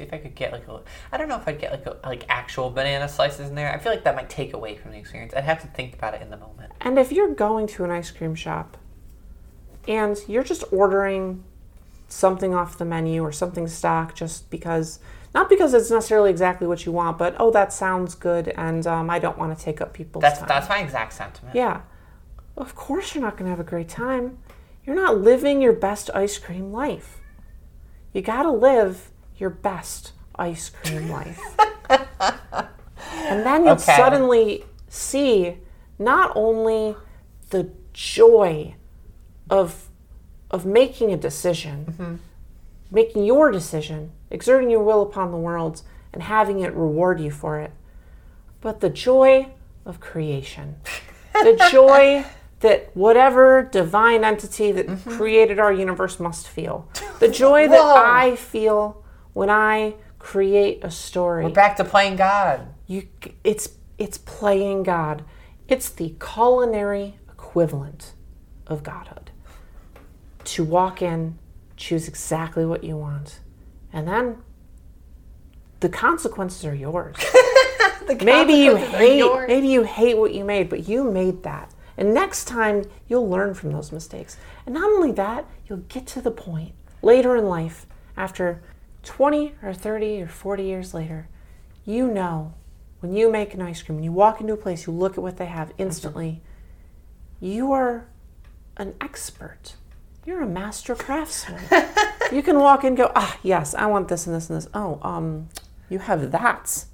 [0.01, 0.81] See if I could get like a.
[1.13, 3.71] I don't know if I'd get like a, like actual banana slices in there.
[3.71, 5.35] I feel like that might take away from the experience.
[5.37, 6.73] I'd have to think about it in the moment.
[6.81, 8.79] And if you're going to an ice cream shop
[9.87, 11.45] and you're just ordering
[12.09, 15.01] something off the menu or something stock just because,
[15.35, 19.11] not because it's necessarily exactly what you want, but oh, that sounds good and um,
[19.11, 20.49] I don't want to take up people's That's time.
[20.49, 21.55] that's my exact sentiment.
[21.55, 21.83] Yeah.
[22.57, 24.39] Of course, you're not going to have a great time.
[24.87, 27.19] You're not living your best ice cream life.
[28.15, 29.11] You got to live
[29.41, 31.41] your best ice cream life.
[31.89, 33.97] and then you'll Okay.
[33.97, 35.57] suddenly see
[35.99, 36.97] not only
[37.51, 38.75] the joy
[39.49, 39.87] of
[40.51, 42.15] of making a decision, mm-hmm.
[42.91, 47.61] making your decision, exerting your will upon the world and having it reward you for
[47.61, 47.71] it,
[48.61, 49.49] but the joy
[49.85, 50.77] of creation.
[51.33, 52.27] The joy
[52.59, 55.11] that whatever divine entity that mm-hmm.
[55.17, 56.87] created our universe must feel.
[57.21, 57.81] The joy that.
[57.81, 59.00] I feel
[59.33, 61.45] when I create a story.
[61.45, 62.67] We're back to playing God.
[62.87, 63.09] You
[63.45, 65.25] it's it's playing God.
[65.69, 68.13] It's the culinary equivalent
[68.67, 69.31] of godhood.
[70.45, 71.39] To walk in,
[71.77, 73.41] choose exactly what you want,
[73.93, 74.39] and then
[75.81, 77.17] the consequences are yours.
[78.23, 79.49] maybe you hate yours.
[79.49, 81.73] maybe you hate what you made, but you made that.
[81.97, 84.37] And next time you'll learn from those mistakes.
[84.67, 88.63] And not only that, you'll get to the point later in life, after
[89.03, 91.29] 20 or 30 or 40 years later,
[91.85, 92.55] you know
[93.01, 95.23] when you make an ice cream, when you walk into a place, you look at
[95.23, 96.43] what they have instantly,
[97.41, 98.07] you are
[98.77, 99.75] an expert.
[100.27, 101.63] You're a master craftsman.
[102.33, 104.69] you can walk in and go, ah, yes, I want this and this and this.
[104.75, 105.49] Oh, um,
[105.89, 106.85] you have that.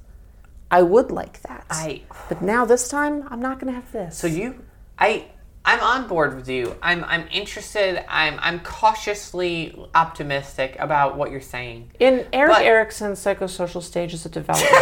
[0.70, 1.66] I would like that.
[1.70, 4.16] I- But now this time, I'm not going to have this.
[4.16, 4.62] So you,
[4.98, 5.26] I,
[5.66, 6.76] I'm on board with you.
[6.80, 8.04] I'm, I'm interested.
[8.08, 11.90] I'm, I'm cautiously optimistic about what you're saying.
[11.98, 14.72] In Erik But- Erikson's psychosocial stages of development,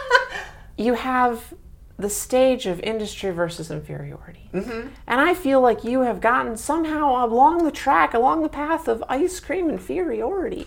[0.76, 1.54] you have
[1.96, 4.50] the stage of industry versus inferiority.
[4.52, 4.88] Mm-hmm.
[5.06, 9.04] And I feel like you have gotten somehow along the track, along the path of
[9.08, 10.66] ice cream inferiority.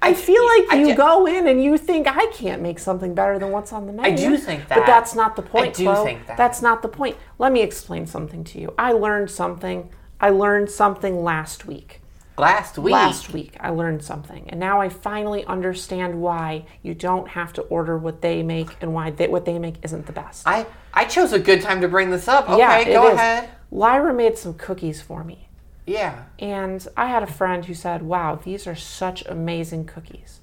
[0.00, 3.50] I feel like you go in and you think I can't make something better than
[3.50, 4.12] what's on the menu.
[4.12, 5.80] I do think that, But that's not the point.
[5.80, 6.36] I do think that.
[6.36, 7.16] That's not the point.
[7.38, 8.74] Let me explain something to you.
[8.78, 9.90] I learned something.
[10.20, 12.00] I learned something last week.
[12.38, 17.26] Last week, Last week, I learned something, and now I finally understand why you don't
[17.26, 20.46] have to order what they make and why they, what they make isn't the best.
[20.46, 22.48] I, I chose a good time to bring this up.
[22.48, 23.14] Okay, yeah, go is.
[23.14, 23.50] ahead.
[23.72, 25.47] Lyra made some cookies for me,
[25.88, 26.24] Yeah.
[26.38, 30.40] and I had a friend who said, "Wow, these are such amazing cookies,"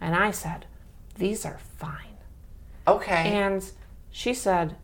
[0.00, 0.66] and I said,
[1.16, 2.18] "These are fine."
[2.86, 3.32] Okay.
[3.32, 3.70] And
[4.10, 4.76] she said,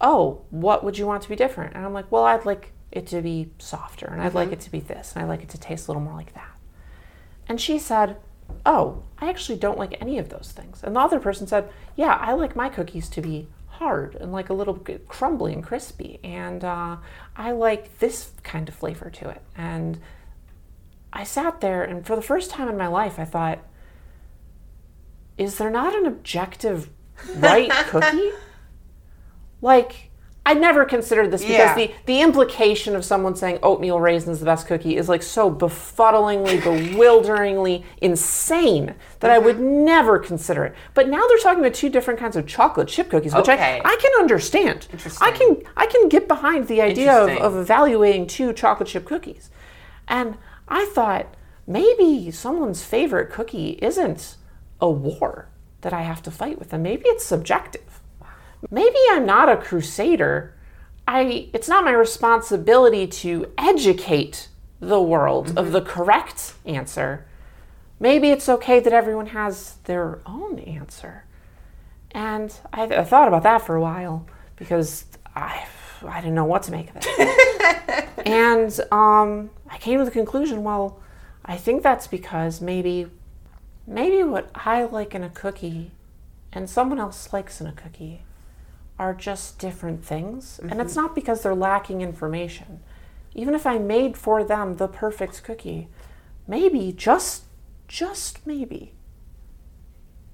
[0.00, 3.06] "Oh, what would you want to be different?" And I'm like, "Well, I'd like it
[3.08, 4.54] to be softer, and I'd like mm-hmm.
[4.54, 6.52] it to be this, and I'd like it to taste a little more like that."
[7.48, 8.16] And she said,
[8.66, 12.18] "Oh, I actually don't like any of those things." And the other person said, "Yeah,
[12.20, 14.74] I like my cookies to be hard and like a little
[15.08, 16.96] crumbly and crispy, and uh,
[17.36, 20.00] I like this kind of flavor to it." And
[21.12, 23.60] I sat there, and for the first time in my life, I thought,
[25.38, 26.90] "Is there not an objective
[27.36, 28.32] right cookie?"
[29.60, 30.10] Like,
[30.46, 31.74] I never considered this because Yeah.
[31.74, 35.50] the, the implication of someone saying oatmeal raisin is the best cookie is like so
[35.50, 39.84] befuddlingly, bewilderingly insane that I would mm-hmm.
[39.84, 40.74] never consider it.
[40.92, 43.80] But now they're talking about two different kinds of chocolate chip cookies, which Okay.
[43.82, 44.86] I, I can understand.
[45.20, 49.50] I can I can get behind the idea of, of evaluating two chocolate chip cookies.
[50.08, 50.36] And
[50.68, 51.34] I thought,
[51.66, 54.36] maybe someone's favorite cookie isn't
[54.80, 55.48] a war
[55.80, 56.82] that I have to fight with them.
[56.82, 57.82] Maybe it's subjective.
[58.70, 60.54] Maybe I'm not a crusader.
[61.06, 64.48] I it's not my responsibility to educate
[64.80, 67.26] the world of the correct answer.
[68.00, 71.24] Maybe it's okay that everyone has their own answer.
[72.10, 75.66] And I, I thought about that for a while because I
[76.06, 78.08] I didn't know what to make of it.
[78.26, 81.00] and um, I came to the conclusion, well,
[81.44, 83.06] I think that's because maybe
[83.86, 85.90] maybe what I like in a cookie
[86.52, 88.22] and someone else likes in a cookie
[88.98, 90.60] are just different things.
[90.62, 91.02] And it's mm-hmm.
[91.02, 92.80] not because they're lacking information.
[93.34, 95.88] Even if I made for them the perfect cookie,
[96.46, 97.44] maybe just
[97.86, 98.94] just maybe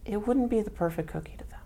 [0.04, 1.60] it wouldn't be the perfect cookie to them.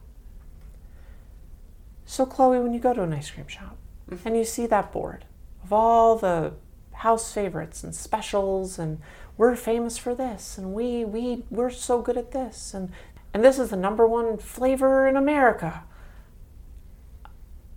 [2.07, 3.77] So Chloe, when you go to an ice cream shop
[4.11, 4.27] mm-hmm.
[4.27, 5.25] and you see that board
[5.63, 6.53] of all the
[6.93, 9.01] house favorites and specials and
[9.37, 12.93] we're famous for this and we we we're so good at this and
[13.33, 15.83] and this is the number one flavor in America.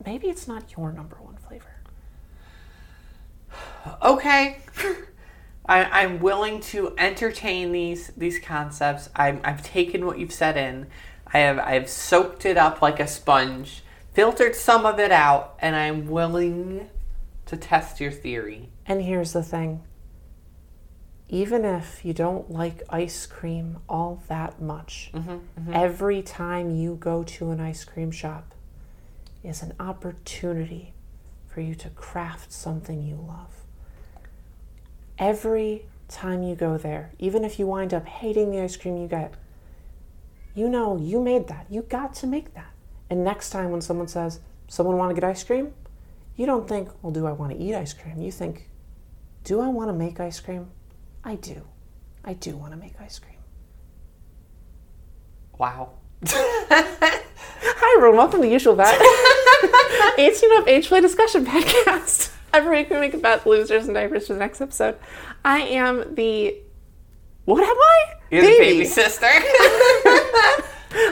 [0.08, 1.76] Maybe it's not your number one flavor.
[4.02, 4.60] Okay.
[5.66, 9.10] I, I'm willing to entertain these these concepts.
[9.18, 10.88] I'm, I've taken what you've said in.
[11.34, 15.76] I have I've soaked it up like a sponge, filtered some of it out, and
[15.76, 16.90] I'm willing
[17.48, 18.70] to test your theory.
[18.86, 19.84] And here's the thing.
[21.28, 25.74] Even if you don't like ice cream all that much, mm-hmm, mm-hmm.
[25.74, 28.54] every time you go to an ice cream shop
[29.44, 30.94] is an opportunity
[31.48, 33.64] for you to craft something you love.
[35.18, 39.08] Every time you go there, even if you wind up hating the ice cream you
[39.08, 39.34] get,
[40.54, 41.68] you know you made that.
[41.70, 42.72] You got to make that.
[43.10, 45.74] And next time when someone says, Someone want to get ice cream?
[46.36, 48.22] You don't think, Well, do I want to eat ice cream?
[48.22, 48.70] You think,
[49.44, 50.68] Do I want to make ice cream?
[51.24, 51.62] I do.
[52.24, 53.40] I do want to make ice cream.
[55.58, 55.92] Wow.
[57.98, 58.18] Everyone.
[58.18, 58.94] Welcome to Usual Bet.
[60.20, 62.32] 18 of Age Play Discussion Podcast.
[62.54, 65.00] Every week we make a bet losers and diapers for the next episode.
[65.44, 66.58] I am the.
[67.46, 68.04] What am I?
[68.30, 69.26] You're the baby sister.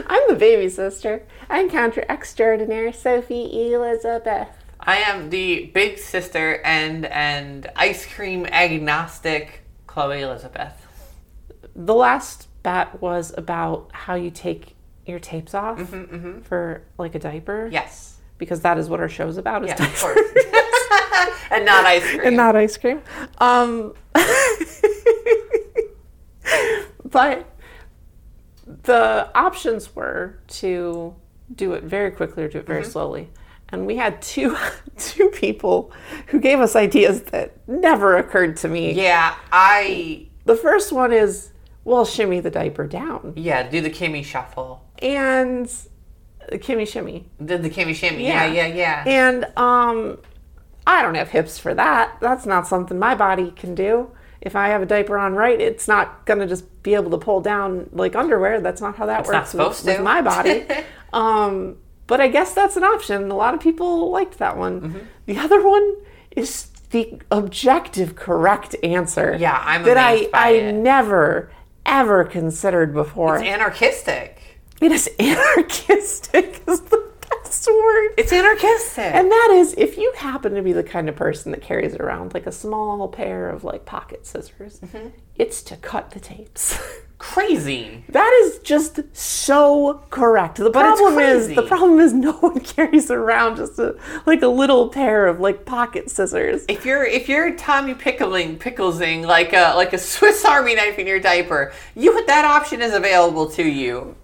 [0.08, 1.24] I'm the baby sister.
[1.50, 4.50] I'm counter extraordinaire Sophie Elizabeth.
[4.80, 10.86] I am the big sister and and ice cream agnostic Chloe Elizabeth.
[11.76, 14.74] The last bet was about how you take
[15.05, 16.41] your tapes off mm-hmm, mm-hmm.
[16.41, 17.69] for like a diaper.
[17.71, 18.17] Yes.
[18.37, 19.63] Because that is what our show's about.
[19.63, 19.95] Is Yes, diapers.
[19.95, 20.19] of course.
[21.51, 22.21] and not ice cream.
[22.23, 23.01] and not ice cream.
[23.37, 23.93] Um,
[27.05, 27.49] but
[28.83, 31.15] the options were to
[31.53, 32.91] do it very quickly or do it very mm-hmm.
[32.91, 33.29] slowly.
[33.69, 34.57] And we had two
[34.97, 35.91] two people
[36.27, 38.93] who gave us ideas that never occurred to me.
[38.93, 41.51] yeah, I The first one is,
[41.83, 43.33] well, shimmy the diaper down.
[43.35, 44.85] yeah, do the Kimmy shuffle.
[44.99, 45.67] And
[46.49, 47.29] the Kimmy shimmy.
[47.43, 48.25] Did the Kimmy shimmy.
[48.25, 49.03] Yeah, yeah, yeah.
[49.05, 50.19] And um,
[50.88, 52.17] I don't have hips for that.
[52.21, 54.12] That's not something my body can do.
[54.41, 57.41] If I have a diaper on right, it's not gonna just be able to pull
[57.41, 58.62] down like underwear.
[58.62, 60.03] That's not how that not works with, with to.
[60.03, 60.65] my body.
[61.13, 63.31] um, but I guess that's an option.
[63.31, 64.81] A lot of people liked that one.
[64.81, 64.99] Mm-hmm.
[65.25, 65.95] The other one
[66.29, 69.36] is the objective correct answer.
[69.39, 70.73] Yeah, I'm that I I it.
[70.73, 71.51] never
[71.86, 73.38] ever considered before.
[73.38, 74.54] it's anarchistic.
[74.81, 78.09] It is anarchistic is the best word.
[78.17, 79.03] It's anarchistic.
[79.05, 82.33] And that is if you happen to be the kind of person that carries around
[82.33, 85.09] like a small pair of like pocket scissors, Mm-hmm.
[85.35, 86.77] it's to cut the tapes.
[87.17, 88.03] Crazy.
[88.09, 90.57] that is just so correct.
[90.57, 94.89] The problem is the problem is no one carries around just a, like a little
[94.89, 96.65] pair of like pocket scissors.
[96.67, 101.07] If you're if you're Tommy pickling picklesing like a like a Swiss Army knife in
[101.07, 104.15] your diaper, you that option is available to you.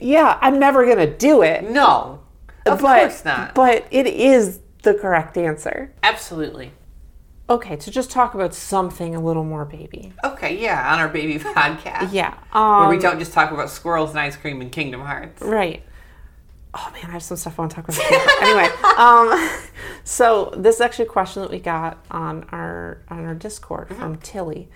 [0.00, 1.70] Yeah, I'm never gonna do it.
[1.70, 2.20] No,
[2.66, 3.54] of but, course not.
[3.54, 5.92] But it is the correct answer.
[6.02, 6.72] Absolutely.
[7.50, 10.12] Okay, to just talk about something a little more baby.
[10.24, 12.12] Okay, yeah, on our baby podcast.
[12.12, 12.34] Yeah.
[12.52, 15.42] Um, Where we don't just talk about squirrels and ice cream and Kingdom Hearts.
[15.42, 15.82] Right.
[16.74, 18.42] Oh man, I have some stuff I want to talk about.
[18.42, 19.60] anyway, um,
[20.04, 24.16] so this is actually a question that we got on our on our Discord from
[24.16, 24.70] Tilly,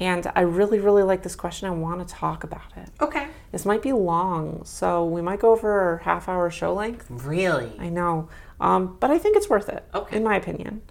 [0.00, 1.68] and I really really like this question.
[1.68, 2.88] I want to talk about it.
[3.00, 3.26] Okay.
[3.52, 7.06] This might be long, so we might go over a half hour show length.
[7.10, 7.72] Really?
[7.78, 8.28] I know,
[8.60, 9.84] um, but I think it's worth it.
[9.94, 10.16] Okay.
[10.16, 10.82] in my opinion.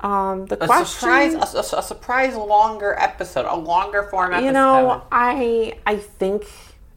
[0.00, 4.46] Um, the A question, surprise, a, a- a surprise longer episode, a longer form episode.
[4.46, 6.44] you know, I I think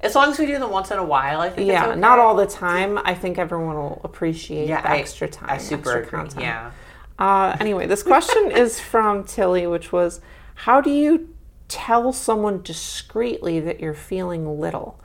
[0.02, 1.68] as long as we do them once in a while, I think.
[1.68, 2.00] yeah, it's okay.
[2.00, 2.98] not all the time.
[3.06, 5.50] I think everyone will appreciate Yeah, the I- extra time.
[5.52, 6.10] I super extra agree.
[6.20, 6.42] content.
[6.42, 6.72] Yeah.
[7.20, 10.20] Uh, anyway, this question is from Tilly, which was,
[10.56, 11.30] "How do you
[11.68, 15.00] tell someone discreetly that you're feeling little.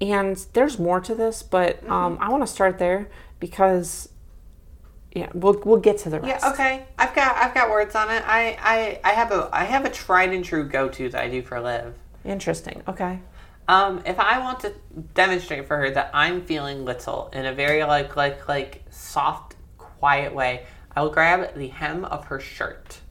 [0.00, 3.08] And there's more to this, but um, I want to start there
[3.38, 4.08] because
[5.14, 6.42] yeah, we'll we'll get to the rest.
[6.42, 6.86] Yeah, okay.
[6.98, 8.22] I've got I've got words on it.
[8.26, 11.28] I I, I have a I have a tried and true go to that I
[11.28, 11.94] do for Liv.
[12.24, 12.82] Interesting.
[12.88, 13.20] Okay.
[13.68, 14.74] Um, if I want to
[15.14, 20.34] demonstrate for her that I'm feeling little in a very like like like soft, quiet
[20.34, 23.01] way, I will grab the hem of her shirt.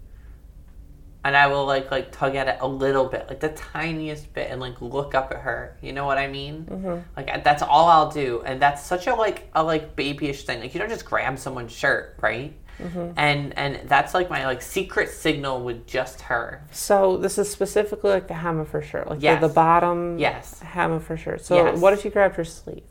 [1.24, 4.50] And I will like like tug at it a little bit, like the tiniest bit,
[4.50, 5.78] and like look up at her.
[5.82, 6.66] You know what I mean?
[6.70, 6.98] Mm-hmm.
[7.16, 10.60] Like that's all I'll do, and that's such a like a like babyish thing.
[10.62, 12.54] Like you don't just grab someone's shirt, right?
[12.80, 13.12] Mm-hmm.
[13.18, 16.64] And and that's like my like secret signal with just her.
[16.72, 20.60] So this is specifically like the hem of her shirt, like the- the, bottom Yes.
[20.62, 21.46] hem of her shirt.
[21.46, 21.80] So Yes.
[21.80, 22.82] what if you grabbed her sleeve?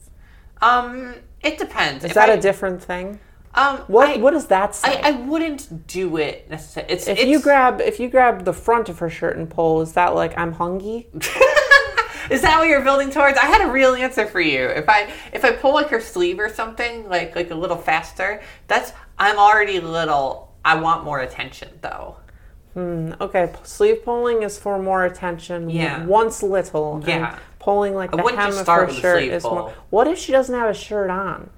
[0.62, 2.04] Um, it depends.
[2.04, 3.18] Is If that I- a different thing?
[3.54, 3.78] Um?
[3.88, 5.00] What I- what does that say?
[5.02, 6.92] I, I wouldn't do it necessarily.
[6.92, 9.80] It's if it's, you grab if you grab the front of her shirt and pull,
[9.82, 11.08] is that like I'm hungry?
[12.30, 13.38] is that what you're building towards?
[13.38, 14.66] I had a real answer for you.
[14.66, 18.40] If I if I pull like her sleeve or something like like a little faster,
[18.68, 20.54] that's I'm already little.
[20.64, 22.16] I want more attention though.
[22.76, 25.70] Okay, sleeve pulling is for more attention.
[25.70, 26.04] Yeah.
[26.06, 27.02] Once little.
[27.06, 27.38] Yeah.
[27.58, 29.54] Pulling like the hem of her shirt is pull.
[29.54, 29.74] more.
[29.90, 31.50] What if she doesn't have a shirt on?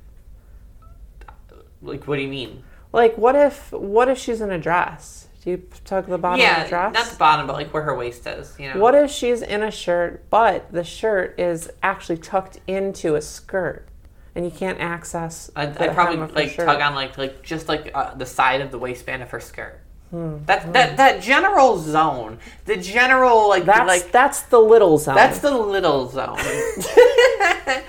[1.82, 2.62] Like what do you mean?
[2.92, 5.28] Like what if what if she's in a dress?
[5.42, 6.94] Do you tug the bottom of the dress?
[6.94, 8.54] not the bottom, but like where her waist is.
[8.60, 8.78] You know.
[8.80, 13.88] What if she's in a shirt, but the shirt is actually tucked into a skirt,
[14.36, 15.50] and you can't access?
[15.56, 16.66] I'd, the I'd probably like shirt?
[16.66, 19.80] tug on like like just like uh, the side of the waistband of her skirt.
[20.10, 20.44] Hmm.
[20.44, 25.16] That that that general zone, the general like That's like that's the little zone.
[25.16, 26.38] that's the little zone.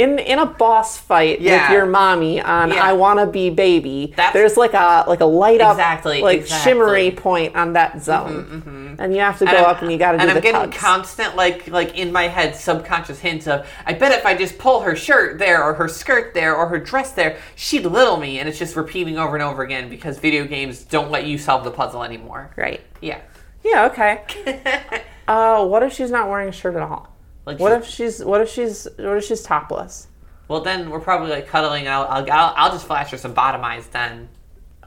[0.00, 1.68] in in a boss fight Yeah.
[1.68, 2.82] with your mommy on Yeah.
[2.82, 4.12] I want to be baby.
[4.16, 6.70] That's- there's like a like a light up Exactly, like exactly.
[6.72, 10.12] shimmery point on that zone, and you have to go I'm- up and you got
[10.12, 10.76] to do and I'm getting tugs.
[10.76, 14.80] constant like like in my head subconscious hints of I bet if I just pull
[14.80, 18.48] her shirt there or her skirt there or her dress there, she'd little me, and
[18.48, 21.70] it's just repeating over and over again because video games don't let you solve the
[21.70, 22.50] puzzle anymore.
[22.56, 22.80] right.
[23.00, 23.18] Yeah.
[23.62, 23.84] Yeah.
[23.86, 24.22] Okay.
[25.28, 27.08] uh, what if she's not wearing a shirt at all?
[27.46, 30.08] Like What if she's what if she's what if she's topless?
[30.48, 31.86] Well, then we're probably like cuddling.
[31.88, 34.28] I'll, I'll I'll I'll just flash her some bottom eyes then.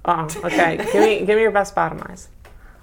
[0.05, 0.77] Oh, okay.
[0.91, 2.27] give me give me your best bottom eyes.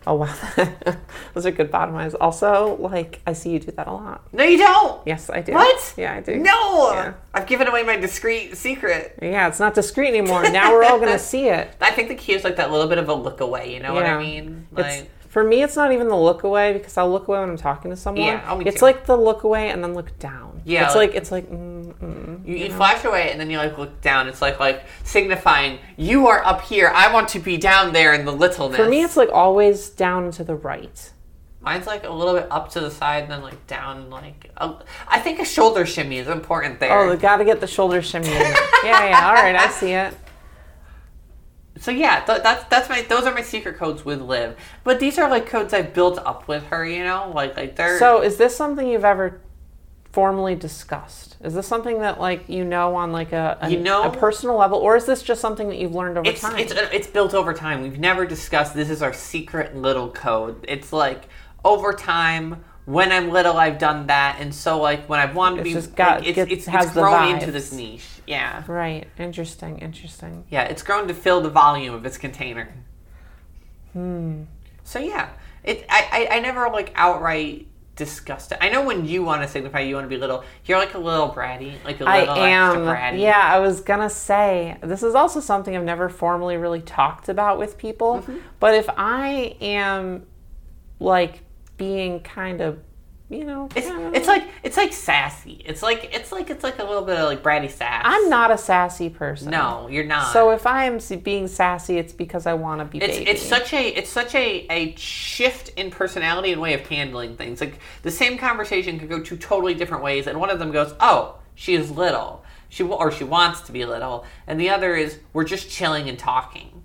[0.06, 0.34] Oh wow,
[1.34, 2.14] those are good bottom eyes.
[2.14, 4.22] Also, like I see you do that a lot.
[4.32, 5.06] No, you don't.
[5.06, 5.52] Yes, I do.
[5.52, 5.94] What?
[5.98, 6.36] Yeah, I do.
[6.36, 7.12] No, Yeah.
[7.34, 9.18] I've given away my discreet secret.
[9.20, 10.48] Yeah, it's not discreet anymore.
[10.50, 11.68] Now we're all gonna see it.
[11.82, 13.74] I think the key is like that little bit of a look away.
[13.74, 14.66] You know what I mean?
[14.72, 17.50] It's, Like, for me, it's not even the look away because I'll look away when
[17.50, 18.26] I'm talking to someone.
[18.26, 18.84] Yeah, oh, me it's too.
[18.84, 20.60] like the look away and then look down.
[20.64, 22.46] Yeah, it's like- like, it's like mm, mm.
[22.46, 24.26] you, you flash away and then you like look down.
[24.26, 26.90] It's like like signifying you are up here.
[26.92, 28.76] I want to be down there in the littleness.
[28.76, 31.12] for me, it's like always down to the right.
[31.60, 34.10] mine's like a little bit up to the side and then like down.
[34.10, 34.50] Like
[35.06, 36.98] I think a shoulder shimmy is important there.
[36.98, 38.26] Oh, we got to get the shoulder shimmy.
[38.26, 39.28] in yeah, yeah.
[39.28, 40.12] All right, I see it.
[41.78, 44.56] So yeah, th- that's that's my those are my secret codes with Liv.
[44.84, 46.84] But these are like codes I built up with her.
[46.84, 49.40] You know, like like they're So, is this something you've ever
[50.12, 51.36] formally discussed?
[51.42, 54.56] Is this something that like you know on like a a, You know- a personal
[54.56, 56.58] level, or is this just something that you've learned over it's time?
[56.58, 57.82] it's uh, it's built over time.
[57.82, 60.64] We've never discussed this is our secret little code.
[60.68, 61.28] It's like
[61.64, 62.64] over time.
[62.86, 65.74] When I'm little, I've done that, and so like when I've wanted to It's be,
[65.74, 68.04] just got- like, it's, gets- it's, has it's the grown into this niche.
[68.30, 69.08] Yeah, right.
[69.18, 69.78] Interesting.
[69.78, 70.44] Interesting.
[70.48, 72.72] yeah, it's grown to fill the volume of its container.
[73.92, 74.44] Hmm.
[74.84, 75.30] So yeah,
[75.64, 77.66] it I, I I never like outright
[77.96, 78.58] discussed it.
[78.60, 80.98] I know when you want to signify you want to be little, you're like a
[80.98, 82.70] little bratty, like a little am.
[82.70, 83.20] extra bratty.
[83.20, 87.58] Yeah, I was gonna say this is also something I've never formally really talked about
[87.58, 88.18] with people.
[88.18, 88.38] Mm-hmm.
[88.58, 90.26] But if I am
[90.98, 91.42] like
[91.76, 92.78] being kind of,
[93.30, 95.62] you know, It's, kinda- it's like it's like sassy.
[95.64, 98.02] It's like it's like it's like a little bit of like bratty sass.
[98.04, 99.50] I'm not a sassy person.
[99.52, 100.32] No, you're not.
[100.32, 103.30] So if I am being sassy, it's because I want to be it's baby.
[103.30, 107.60] it's such a it's such a a shift in personality and way of handling things.
[107.60, 110.92] Like the same conversation could go two totally different ways, and one of them goes,
[110.98, 115.18] "Oh, she is little." She or she wants to be little, and the other is
[115.32, 116.84] we're just chilling and talking.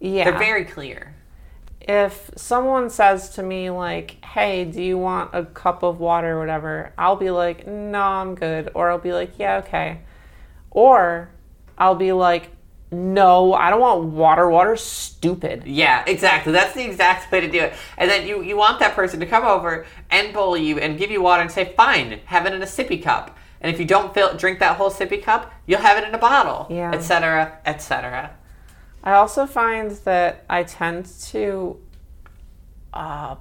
[0.00, 0.24] yeah.
[0.24, 1.14] They're very clear.
[1.80, 6.38] If someone says to me like, "Hey, do you want a cup of water or
[6.38, 10.00] whatever?" I'll be like, "No, I'm good." Or I'll be like, "Yeah, okay."
[10.70, 11.30] Or
[11.78, 12.50] I'll be like,
[12.92, 14.48] "No, I don't want water.
[14.48, 16.52] Water's stupid." Yeah, exactly.
[16.52, 17.72] That's the exact way to do it.
[17.96, 21.10] And then you, you want that person to come over and bully you and give
[21.10, 23.36] you water and say, fine, have it in a sippy cup.
[23.60, 26.18] And if you don't fill, drink that whole sippy cup, you'll have it in a
[26.18, 26.92] bottle, Yeah.
[26.92, 28.30] etc., etc.
[29.02, 31.78] I also find that I tend to
[32.92, 33.36] uh,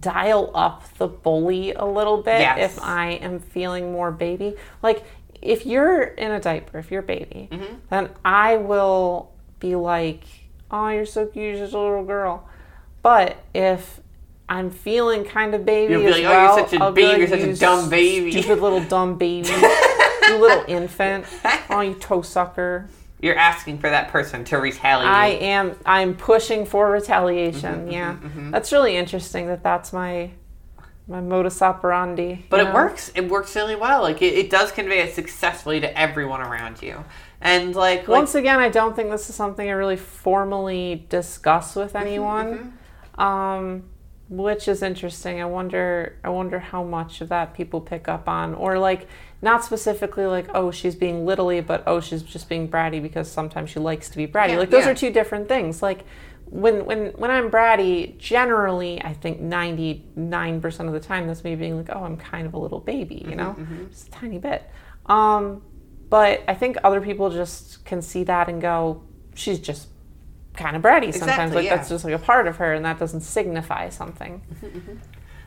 [0.00, 2.76] dial up the bully a little bit Yes.
[2.76, 4.54] if I am feeling more baby.
[4.82, 5.04] Like
[5.42, 7.74] if you're in a diaper, if you're a baby, Mm-hmm.
[7.90, 9.30] then I will
[9.60, 10.24] be like,
[10.70, 12.48] "Oh, you're so cute, you're just a little girl."
[13.02, 14.00] But if
[14.48, 17.18] I'm feeling kind of baby You'll be like, "Oh, you're such a I'll baby, like,
[17.18, 19.48] you're such a dumb baby." stupid little dumb baby,
[20.28, 21.26] you little infant,
[21.70, 22.88] oh, you toe sucker."
[23.20, 25.10] You're asking for that person to retaliate.
[25.10, 25.76] I am.
[25.86, 27.88] I'm pushing for retaliation.
[27.88, 28.16] Mm-hmm, yeah,
[28.50, 29.46] that's really interesting.
[29.46, 30.30] That that's my
[31.08, 32.44] my modus operandi.
[32.50, 32.74] But you it know?
[32.74, 33.10] works.
[33.14, 34.02] It works really well.
[34.02, 37.04] Like it, it does convey it successfully to everyone around you.
[37.40, 41.74] And like, like Once again, I don't think this is something I really formally discuss
[41.76, 42.78] with Mm-hmm, anyone,
[43.16, 43.84] um,
[44.28, 45.40] which is interesting.
[45.40, 46.18] I wonder.
[46.24, 49.06] I wonder how much of that people pick up on, or like
[49.42, 53.70] not specifically like, oh, she's being littly, but oh, she's just being bratty because sometimes
[53.70, 54.50] she likes to be bratty.
[54.50, 54.90] Yeah, like those yeah.
[54.90, 55.82] are two different things.
[55.82, 56.04] Like
[56.46, 61.44] when when when I'm bratty, generally, I think ninety nine percent of the time that's
[61.44, 63.56] me being like, oh, I'm kind of a little baby, Mm-hmm, you know,
[63.90, 64.68] just a tiny bit.
[65.06, 65.62] Um,
[66.08, 69.02] but I think other people just can see that and go,
[69.34, 69.88] she's just
[70.54, 71.16] kind of bratty sometimes.
[71.16, 71.76] Exactly, like yeah.
[71.76, 74.42] that's just like a part of her, and that doesn't signify something.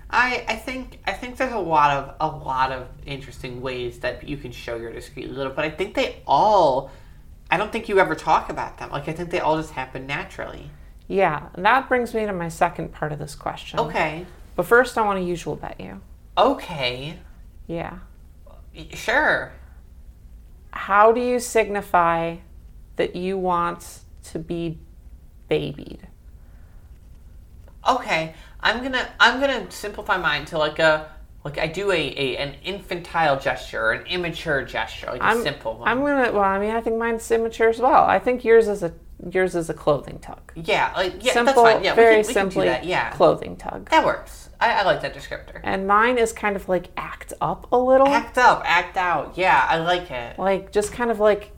[0.09, 4.27] I, I think I think there's a lot of a lot of interesting ways that
[4.27, 6.91] you can show your discreet little, but I think they all
[7.51, 8.89] I don't think you ever talk about them.
[8.91, 10.71] Like I think they all just happen naturally.
[11.07, 13.79] Yeah, and that brings me to my second part of this question.
[13.79, 14.25] Okay.
[14.55, 16.01] But first, I want to usual bet you.
[16.37, 17.17] Okay.
[17.65, 17.99] Yeah.
[18.93, 19.51] Sure.
[20.71, 22.37] How do you signify
[22.97, 24.79] that you want to be
[25.47, 26.08] babied?
[27.87, 28.33] Okay.
[28.61, 31.09] I'm gonna I'm gonna simplify mine to like a
[31.45, 35.77] like I do a, a an infantile gesture, an immature gesture, like a I'm simple
[35.77, 35.87] one.
[35.87, 36.31] I'm gonna.
[36.33, 38.03] Well, I mean, I think mine's immature as well.
[38.03, 38.93] I think yours is a
[39.31, 40.51] yours is a clothing tug.
[40.55, 41.83] yeah, like yeah, simple, that's fine.
[41.83, 42.85] Yeah, very we can, we simply can do that.
[42.85, 43.89] Yeah, clothing tug.
[43.89, 44.49] that works.
[44.59, 45.61] I, I like that descriptor.
[45.63, 48.09] And mine is kind of like act up a little.
[48.09, 49.37] Act up, act out.
[49.37, 50.37] Yeah, I like it.
[50.37, 51.53] like just kind of like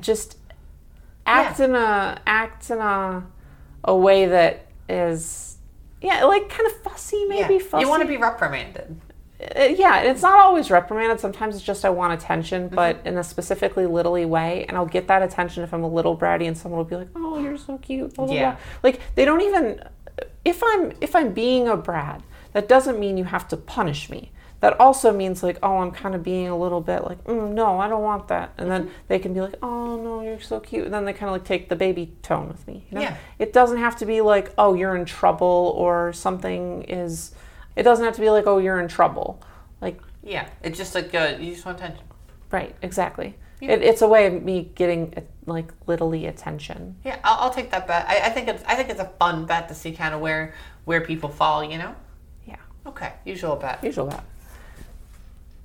[0.00, 0.38] just
[1.26, 3.26] act in a act in a
[3.82, 5.58] a way that is
[6.02, 7.60] yeah like kind of fussy maybe yeah.
[7.60, 9.00] fussy You want to be reprimanded.
[9.40, 12.74] Uh, yeah it's not always reprimanded sometimes it's just i want attention Mm-hmm.
[12.74, 16.16] but in a specifically littly way and i'll get that attention if i'm a little
[16.16, 18.50] bratty and someone will be like oh you're so cute blah, blah, Yeah.
[18.52, 18.60] blah.
[18.82, 19.82] like they don't even
[20.46, 22.22] if i'm if i'm being a brat
[22.54, 26.14] that doesn't mean you have to punish me that also means like oh i'm kind
[26.14, 28.92] of being a little bit like mm, no i don't want that and then Mm-hmm.
[29.08, 31.44] they can be like oh no you're so cute and then they kind of like
[31.44, 33.16] take the baby tone with me you know Yeah.
[33.38, 37.32] it doesn't have to be like oh you're in trouble or something is
[37.76, 39.42] it doesn't have to be like oh you're in trouble
[39.80, 42.04] like Yeah, it's just like uh, you just want attention.
[42.50, 47.44] right exactly it, it's a way of me getting uh, like littly attention Yeah, I'll,
[47.44, 48.06] I'll take that bet.
[48.08, 50.54] I, I think it's I think it's a fun bet to see kind of where
[50.84, 51.64] where people fall.
[51.64, 51.94] You know.
[52.46, 53.82] yeah Okay, usual bet.
[53.82, 54.24] usual that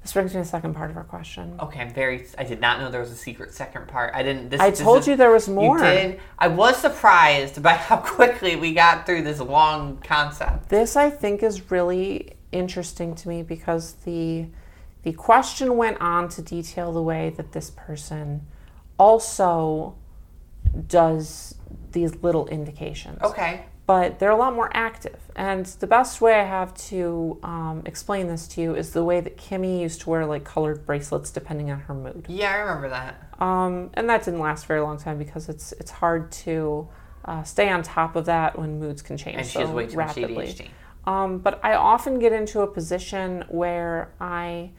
[0.02, 2.26] this brings me to the second part of our question Okay, I'm very.
[2.38, 4.14] I did not know there was a secret second part.
[4.16, 4.50] I didn't.
[4.50, 6.20] This, i this told is- you there was more You did.
[6.40, 10.70] I was surprised by how quickly we got through this long concept.
[10.70, 14.48] This I think is really interesting to me because the
[15.04, 18.46] the question went on to detail the way that this person
[18.98, 19.96] also
[20.88, 21.56] does
[21.92, 23.22] these little indications.
[23.22, 23.66] Okay.
[23.88, 25.20] But they're a lot more active.
[25.36, 29.20] And the best way I have to um, explain this to you is the way
[29.20, 32.26] that Kimmy used to wear like colored bracelets depending on her mood.
[32.30, 33.36] Yeah, I remember that.
[33.40, 36.88] Um, and that didn't last a very long time because it's it's hard to
[37.26, 40.72] uh, stay on top of that when moods can change And so way too rapidly.
[41.06, 44.72] Um, but I often get into a position where I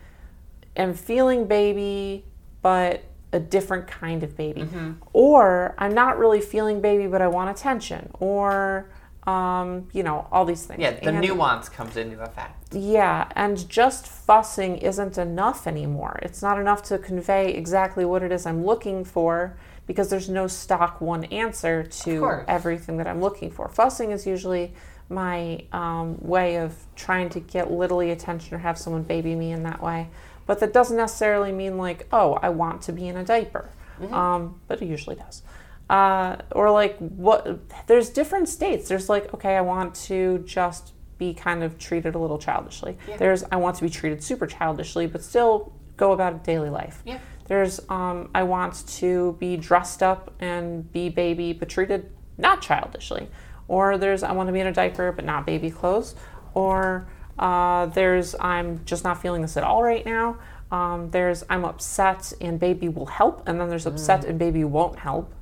[0.76, 2.24] am feeling baby,
[2.62, 3.02] but
[3.32, 4.62] a different kind of baby.
[4.62, 4.92] Mm-hmm.
[5.12, 8.10] Or I'm not really feeling baby, but I want attention.
[8.20, 8.90] Or,
[9.26, 10.80] um, you know, all these things.
[10.80, 12.74] Yeah, the And- nuance comes into effect.
[12.74, 16.18] yeah, and just fussing isn't enough anymore.
[16.22, 19.56] It's not enough to convey exactly what it is I'm looking for
[19.86, 23.68] because there's no stock one answer to everything that I'm looking for.
[23.68, 24.74] Fussing is usually
[25.08, 29.62] my um, way of trying to get littly attention or have someone baby me in
[29.64, 30.08] that way.
[30.46, 33.70] But that doesn't necessarily mean like, oh, I want to be in a diaper.
[34.10, 35.42] Um, but it usually does.
[35.88, 37.60] Uh, or like what?
[37.86, 38.88] There's different states.
[38.88, 42.96] There's like, okay, I want to just be kind of treated a little childishly.
[43.18, 47.02] There's I want to be treated super childishly, but still go about daily life.
[47.04, 47.18] Yeah.
[47.46, 53.28] There's um, I want to be dressed up and be baby, but treated not childishly.
[53.68, 56.14] Or there's I want to be in a diaper but not baby clothes.
[56.54, 57.06] Or
[57.38, 60.38] uh, there's I'm just not feeling this at all right now.
[60.70, 64.98] Um, there's I'm upset and baby will help, and then there's upset and baby won't
[65.00, 65.32] help.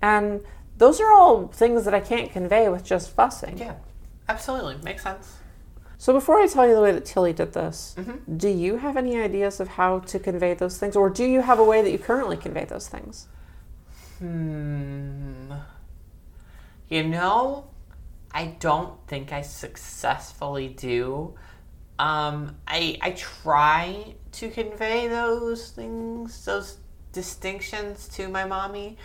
[0.00, 0.40] And
[0.76, 3.58] those are all things that I can't convey with just fussing.
[3.58, 3.74] Yeah.
[4.28, 4.76] Absolutely.
[4.84, 5.36] Makes sense.
[5.96, 8.36] So before I tell you the way that Tilly did this, Mm-hmm.
[8.36, 11.58] do you have any ideas of how to convey those things, or do you have
[11.58, 13.26] a way that you currently convey those things?
[14.20, 15.52] Hmm.
[16.88, 17.64] You know,
[18.38, 21.34] I don't think I successfully do.
[21.98, 26.78] Um, I I try to convey those things, those
[27.12, 28.96] distinctions to my mommy,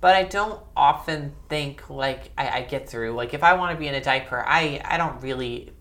[0.00, 3.12] but I don't often think like I, I get through.
[3.12, 5.74] Like if I want to be in a diaper, I I don't really.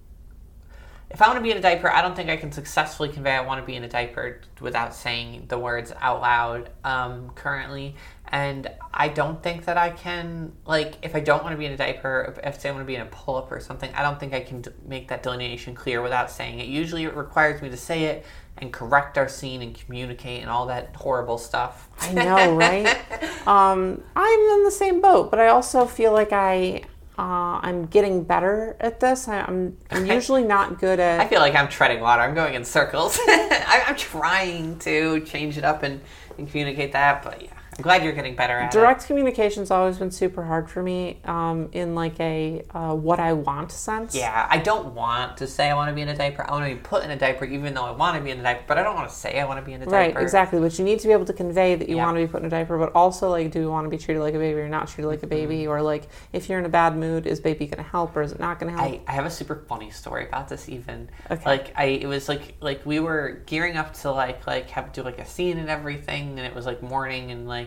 [1.10, 3.32] If I want to be in a diaper, I don't think I can successfully convey
[3.32, 7.96] I want to be in a diaper without saying the words out loud um, currently.
[8.30, 11.72] And I don't think that I can, like, if I don't want to be in
[11.72, 13.90] a diaper, if, if say I want to be in a pull up or something,
[13.96, 16.68] I don't think I can d- make that delineation clear without saying it.
[16.68, 18.26] Usually it requires me to say it
[18.58, 21.90] and correct our scene and communicate and all that horrible stuff.
[22.02, 22.86] I know, right?
[23.48, 26.82] um, I'm in the same boat, but I also feel like I
[27.18, 29.28] uh, I'm getting better at this.
[29.28, 31.20] I, I'm I'm usually not good at.
[31.20, 32.22] I feel like I'm treading water.
[32.22, 33.18] I'm going in circles.
[33.28, 36.00] I, I'm trying to change it up and,
[36.38, 38.78] and communicate that, but yeah, I'm glad you're getting better at it.
[38.78, 43.34] Direct communication's always been super hard for me um, in like a uh, what I
[43.34, 44.16] want sense.
[44.16, 46.44] Yeah, I don't want to say I want to be in a diaper.
[46.48, 48.40] I want to be put in a diaper, even though I want to be in
[48.40, 48.64] a diaper.
[48.68, 50.16] But I don't want to say I want to be in a diaper.
[50.16, 50.60] Right, exactly.
[50.60, 52.06] But you need to be able to convey that you Yeah.
[52.06, 53.98] want to be put in a diaper, but also like, do you want to be
[54.00, 56.66] treated like a baby or not treated like a baby, or like, if you're in
[56.66, 58.94] a bad mood, is baby going to help or is it not going to help?
[58.94, 60.68] I, I have a super funny story about this.
[60.68, 61.44] Even Okay.
[61.46, 65.04] like I, it was like like we were gearing up to like like have do
[65.04, 67.67] like a scene and everything, and it was like morning and like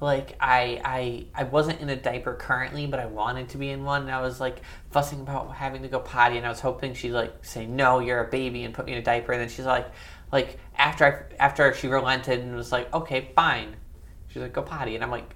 [0.00, 3.84] like I I I wasn't in a diaper currently, but I wanted to be in
[3.84, 4.02] one.
[4.02, 7.12] And I was like fussing about having to go potty, and I was hoping she'd
[7.12, 9.32] like say no, you're a baby, and put me in a diaper.
[9.32, 9.90] And then she's like
[10.32, 13.76] like after I after she relented and was like okay fine,
[14.28, 15.34] she's like go potty, and I'm like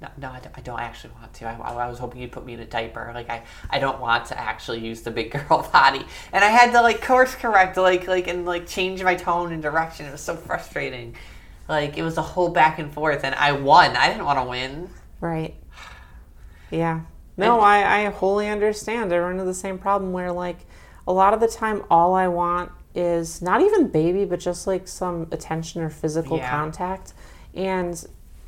[0.00, 1.46] no, no I, don't, I don't actually want to.
[1.46, 3.10] I, I was hoping you'd put me in a diaper.
[3.14, 6.04] Like I, I don't want to actually use the big girl potty.
[6.32, 9.62] And I had to like course correct, like like and like change my tone and
[9.62, 10.06] direction.
[10.06, 11.14] It was so frustrating.
[11.68, 13.96] Like it was a whole back and forth, and I won.
[13.96, 14.90] I didn't want to win.
[15.20, 15.54] Right.
[16.70, 17.00] Yeah.
[17.36, 19.12] No, I, I wholly understand.
[19.12, 20.66] I run into the same problem where, like,
[21.06, 24.86] a lot of the time, all I want is not even baby, but just like
[24.86, 26.50] some attention or physical Yeah.
[26.50, 27.12] contact.
[27.54, 28.04] And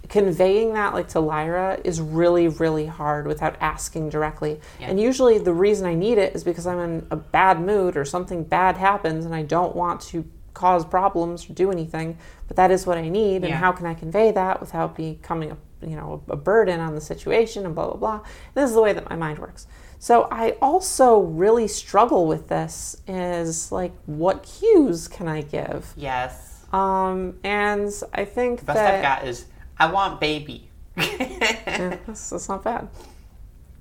[0.08, 4.60] conveying that, like, to Lyra is really, really hard without asking directly.
[4.78, 4.90] Yeah.
[4.90, 8.04] And usually, the reason I need it is because I'm in a bad mood or
[8.04, 10.24] something bad happens and I don't want to
[10.57, 12.16] cause problems or do anything.
[12.48, 13.36] But that is what I need.
[13.36, 13.57] And Yeah.
[13.57, 17.66] how can I convey that without becoming a you know a burden on the situation
[17.66, 18.20] and blah blah blah
[18.54, 19.66] this is the way that my mind works
[19.98, 26.64] so i also really struggle with this is like what cues can i give Yes.
[26.72, 29.44] um and i think the Best that I've got is
[29.78, 30.70] I want baby.
[30.96, 32.88] Yeah, that's, that's not bad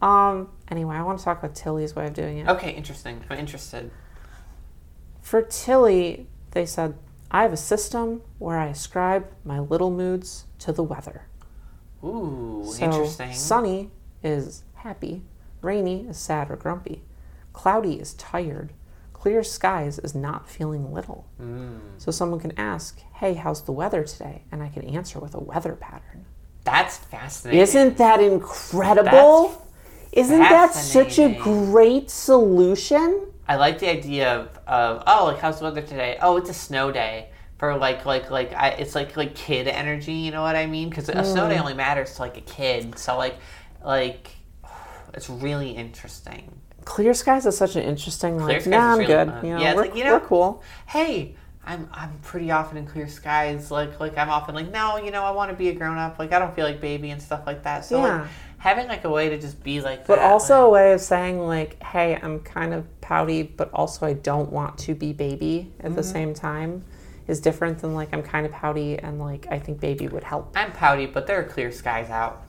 [0.02, 3.24] um anyway i want to talk about tilly's way of doing it okay, interesting.
[3.30, 3.90] I'm interested.
[5.22, 6.96] for tilly they said
[7.30, 11.28] i have a system where i ascribe my little moods to the weather
[12.04, 13.34] Ooh, So interesting.
[13.34, 13.90] sunny
[14.24, 15.24] is happy,
[15.62, 17.02] rainy is sad or grumpy,
[17.54, 18.74] cloudy is tired,
[19.14, 21.26] clear skies is not feeling little.
[21.42, 21.80] Mm.
[21.98, 25.40] So someone can ask, "Hey, how's the weather today?" and I can answer with a
[25.40, 26.26] weather pattern.
[26.64, 27.62] That's fascinating.
[27.62, 29.62] Isn't that incredible?
[30.12, 33.10] Isn't that such a great solution?
[33.48, 36.18] I like the idea of, of oh like how's the weather today?
[36.22, 37.30] Oh, it's a snow day.
[37.58, 40.14] For like like like I, it's like like kid energy.
[40.14, 40.90] You know what I mean?
[40.90, 41.50] Because a snow Mm.
[41.50, 42.98] day only matters to like a kid.
[43.00, 43.38] So like
[43.84, 44.30] like
[45.14, 46.52] it's really interesting.
[46.84, 48.68] Clear skies is such an interesting Clear like.
[48.68, 49.28] is I'm really good.
[49.44, 50.64] You know, Yeah, it's we're, like, you know- we're cool.
[50.88, 51.36] Hey,
[51.68, 53.72] I'm I'm pretty often in clear skies.
[53.72, 56.20] Like like I'm often like no, you know I want to be a grown up.
[56.20, 57.86] Like I don't feel like baby and stuff like that.
[57.86, 58.22] So Yeah.
[58.22, 58.28] like
[58.58, 61.40] having like a way to just be like But also like- a way of saying
[61.40, 65.86] like, hey, I'm kind of pouty, but also I don't want to be baby at
[65.86, 65.96] Mm-hmm.
[65.96, 66.84] the same time
[67.28, 70.54] is different than like I'm kind of pouty and like I think baby would help.
[70.56, 72.44] I'm pouty, but there are clear skies out.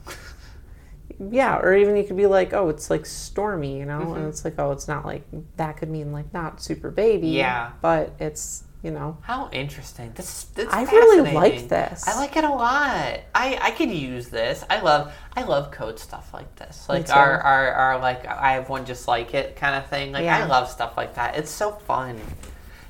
[1.31, 4.15] Yeah, or even you could be like, oh, it's like stormy, you know, Mm-hmm.
[4.17, 5.23] and it's like, oh, it's not like
[5.55, 7.29] that could mean like not super baby.
[7.29, 7.71] Yeah.
[7.81, 10.11] But it's you know, How interesting!
[10.13, 12.07] This, this I really like this.
[12.07, 13.21] I like it a lot.
[13.33, 14.63] I, I could use this.
[14.69, 16.87] I love I love code stuff like this.
[16.87, 20.11] Like our, our our like I have one just like it kind of thing.
[20.11, 20.43] Like Yeah.
[20.43, 21.37] I love stuff like that.
[21.37, 22.19] It's so fun.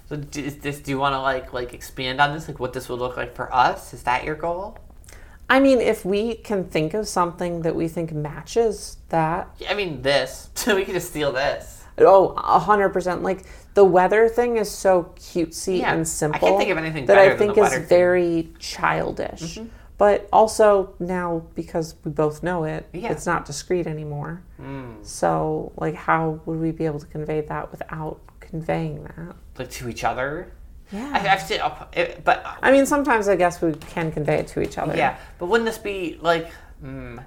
[0.09, 2.47] So do, is this do you want to like like expand on this?
[2.49, 3.93] Like what this would look like for us?
[3.93, 4.77] Is that your goal?
[5.49, 10.01] I mean, if we can think of something that we think matches that, I mean
[10.01, 10.49] this.
[10.55, 11.83] So we could just steal this.
[11.99, 13.23] oh, a hundred percent.
[13.23, 13.45] Like
[13.77, 16.57] the weather thing is so cutesy Yeah, I and can't simple.
[16.57, 17.79] think of anything that I think is thing.
[17.81, 17.87] Mm-hmm.
[17.87, 19.59] very childish.
[19.99, 23.11] but also now because we both know it, Yeah.
[23.11, 24.41] it's not discreet anymore.
[24.59, 25.05] Mm.
[25.05, 29.35] So, like, how would we be able to convey that without conveying that?
[29.59, 30.51] Like to each other.
[30.91, 31.11] Yeah.
[31.13, 31.61] I, I've seen,
[31.93, 34.97] it, but I mean, sometimes I guess we can convey it to each other.
[34.97, 35.17] yeah.
[35.37, 36.49] But wouldn't this be like,
[36.83, 37.23] mm,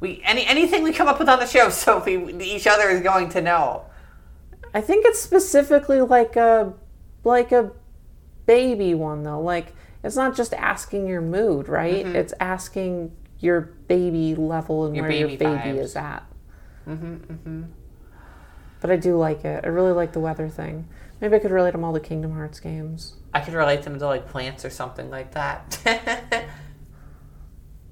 [0.00, 3.30] we any anything we come up with on the show, Sophie, each other is going
[3.30, 3.86] to know.
[4.74, 6.74] I think it's specifically like a
[7.22, 7.70] like a
[8.44, 9.40] baby one though.
[9.40, 9.72] Like
[10.02, 12.04] it's not just asking your mood, right?
[12.04, 15.80] It's asking your baby level and Your where your baby baby vibes.
[15.80, 16.24] is at.
[16.88, 17.62] Mm-hmm, mm-hmm.
[18.80, 19.64] But I do like it.
[19.64, 20.88] I really like the weather thing.
[21.20, 23.14] Maybe I could relate them all to Kingdom Hearts games.
[23.32, 25.78] I could relate them to like plants or something like that.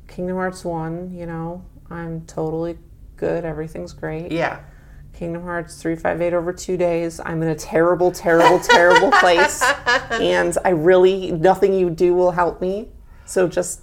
[0.08, 2.78] Kingdom Hearts 1, you know, I'm totally
[3.16, 3.44] good.
[3.44, 4.30] Everything's great.
[4.32, 4.60] yeah.
[5.22, 7.20] Kingdom Hearts 358 over two days.
[7.24, 9.62] I'm in a terrible, terrible, terrible place.
[10.10, 12.88] And I really, nothing you do will help me.
[13.24, 13.82] So just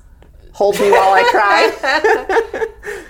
[0.52, 2.66] hold me while I cry.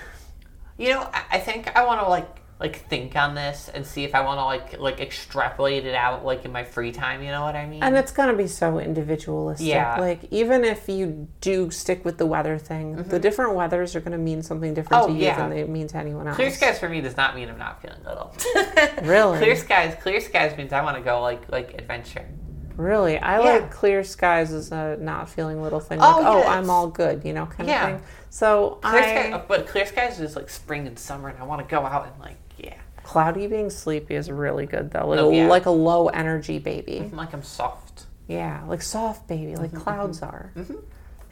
[0.78, 4.04] You know, I- I think I want to like like think on this and see
[4.04, 7.22] if I want to like like extrapolate it out like in my free time.
[7.22, 7.82] You know what I mean?
[7.82, 9.66] And it's going to be so individualistic.
[9.66, 9.98] Yeah.
[9.98, 13.18] Like, even if you do stick with the weather thing, the mm-hmm.
[13.18, 15.36] different weathers are going to mean something different Oh, to you yeah.
[15.36, 16.36] than they mean to anyone else.
[16.36, 18.34] Clear skies for me does not mean I'm not feeling little.
[19.02, 19.38] Really?
[19.38, 22.28] Clear skies, clear skies means I want to go like like adventure.
[22.76, 23.52] Really, I Yeah.
[23.52, 25.98] like clear skies as a not feeling little thing.
[26.00, 26.48] Oh, like, Oh, oh.
[26.48, 27.88] I'm all good, you know, kind Yeah.
[27.88, 28.08] of thing.
[28.30, 31.66] So Clear I, sky, but clear skies is like spring and summer, and I want
[31.66, 35.08] to go out and like yeah, cloudy being sleepy is really good though.
[35.08, 35.48] Like, Oh, a, yeah.
[35.48, 37.10] like a low energy baby.
[37.12, 38.06] Like I'm soft.
[38.28, 40.52] Yeah, like soft baby, like Mm-hmm, clouds are.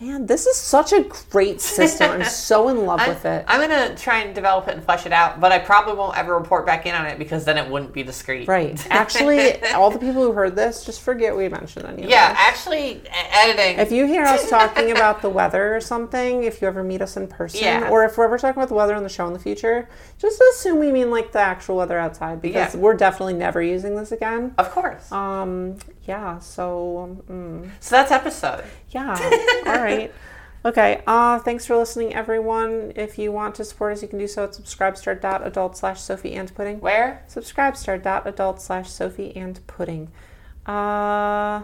[0.01, 2.11] Man, this is such a great system.
[2.13, 3.45] I'm so in love I'm, with it.
[3.49, 6.39] I'm gonna try and develop it and flesh it out, but I probably won't ever
[6.39, 8.47] report back in on it because then it wouldn't be discreet.
[8.47, 8.87] Right.
[8.91, 12.39] Actually, all the people who heard this, just forget we mentioned any of Yeah, this.
[12.41, 13.79] actually, editing.
[13.81, 17.17] If you hear us talking about the weather or something, if you ever meet us
[17.17, 17.89] in person, Yeah.
[17.91, 19.89] or if we're ever talking about the weather on the show in the future,
[20.19, 22.81] just assume we mean like the actual weather outside because Yeah.
[22.81, 24.55] we're definitely never using this again.
[24.59, 25.11] of course.
[25.11, 25.77] Um,
[26.09, 26.39] yeah.
[26.39, 26.99] So,
[27.29, 28.65] um, mm, so that's episode.
[28.91, 29.17] yeah.
[29.67, 30.13] All right.
[30.65, 31.03] Okay.
[31.07, 32.93] Uh, thanks for listening, everyone.
[32.97, 36.53] If you want to support us, you can do so at subscribestar.adult slash Sophie and
[36.53, 36.81] Pudding.
[36.81, 37.25] Where?
[37.29, 40.11] Subscribestar.adult slash Sophie and Pudding.
[40.67, 41.63] Uh,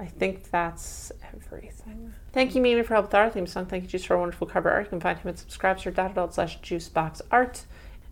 [0.00, 2.14] I think that's everything.
[2.32, 3.66] Thank you, Mimi, for help with our theme song.
[3.66, 4.86] Thank you, Juice, for a wonderful cover art.
[4.86, 7.64] You can find him at subscribestar.adult slash juiceboxart.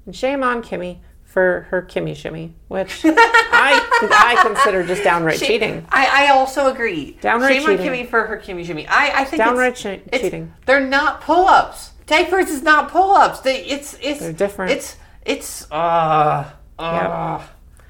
[0.04, 0.98] And shame on Kimmy
[1.33, 5.87] for her Kimmy shimmy, which I I consider just downright She- cheating.
[5.91, 7.16] I, I also agree.
[7.22, 7.93] Downright Shame on cheating.
[8.05, 8.87] Kimmy for her Kimmy Jimmy.
[8.87, 10.53] I, I think Downright it's, che- it's- cheating.
[10.66, 11.93] They're not pull-ups.
[12.07, 13.41] Diapers is not pull-ups.
[13.41, 14.72] They it's it's They're different.
[14.72, 17.43] It's it's uh uh.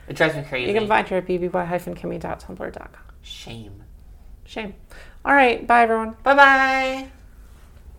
[0.09, 0.71] It drives me crazy.
[0.73, 2.89] You can find her at bby-kimmy.tumblr.com.
[3.23, 3.83] Shame.
[4.45, 4.75] Shame.
[5.25, 5.67] All right.
[5.67, 6.17] Bye, everyone.
[6.23, 7.09] Bye bye.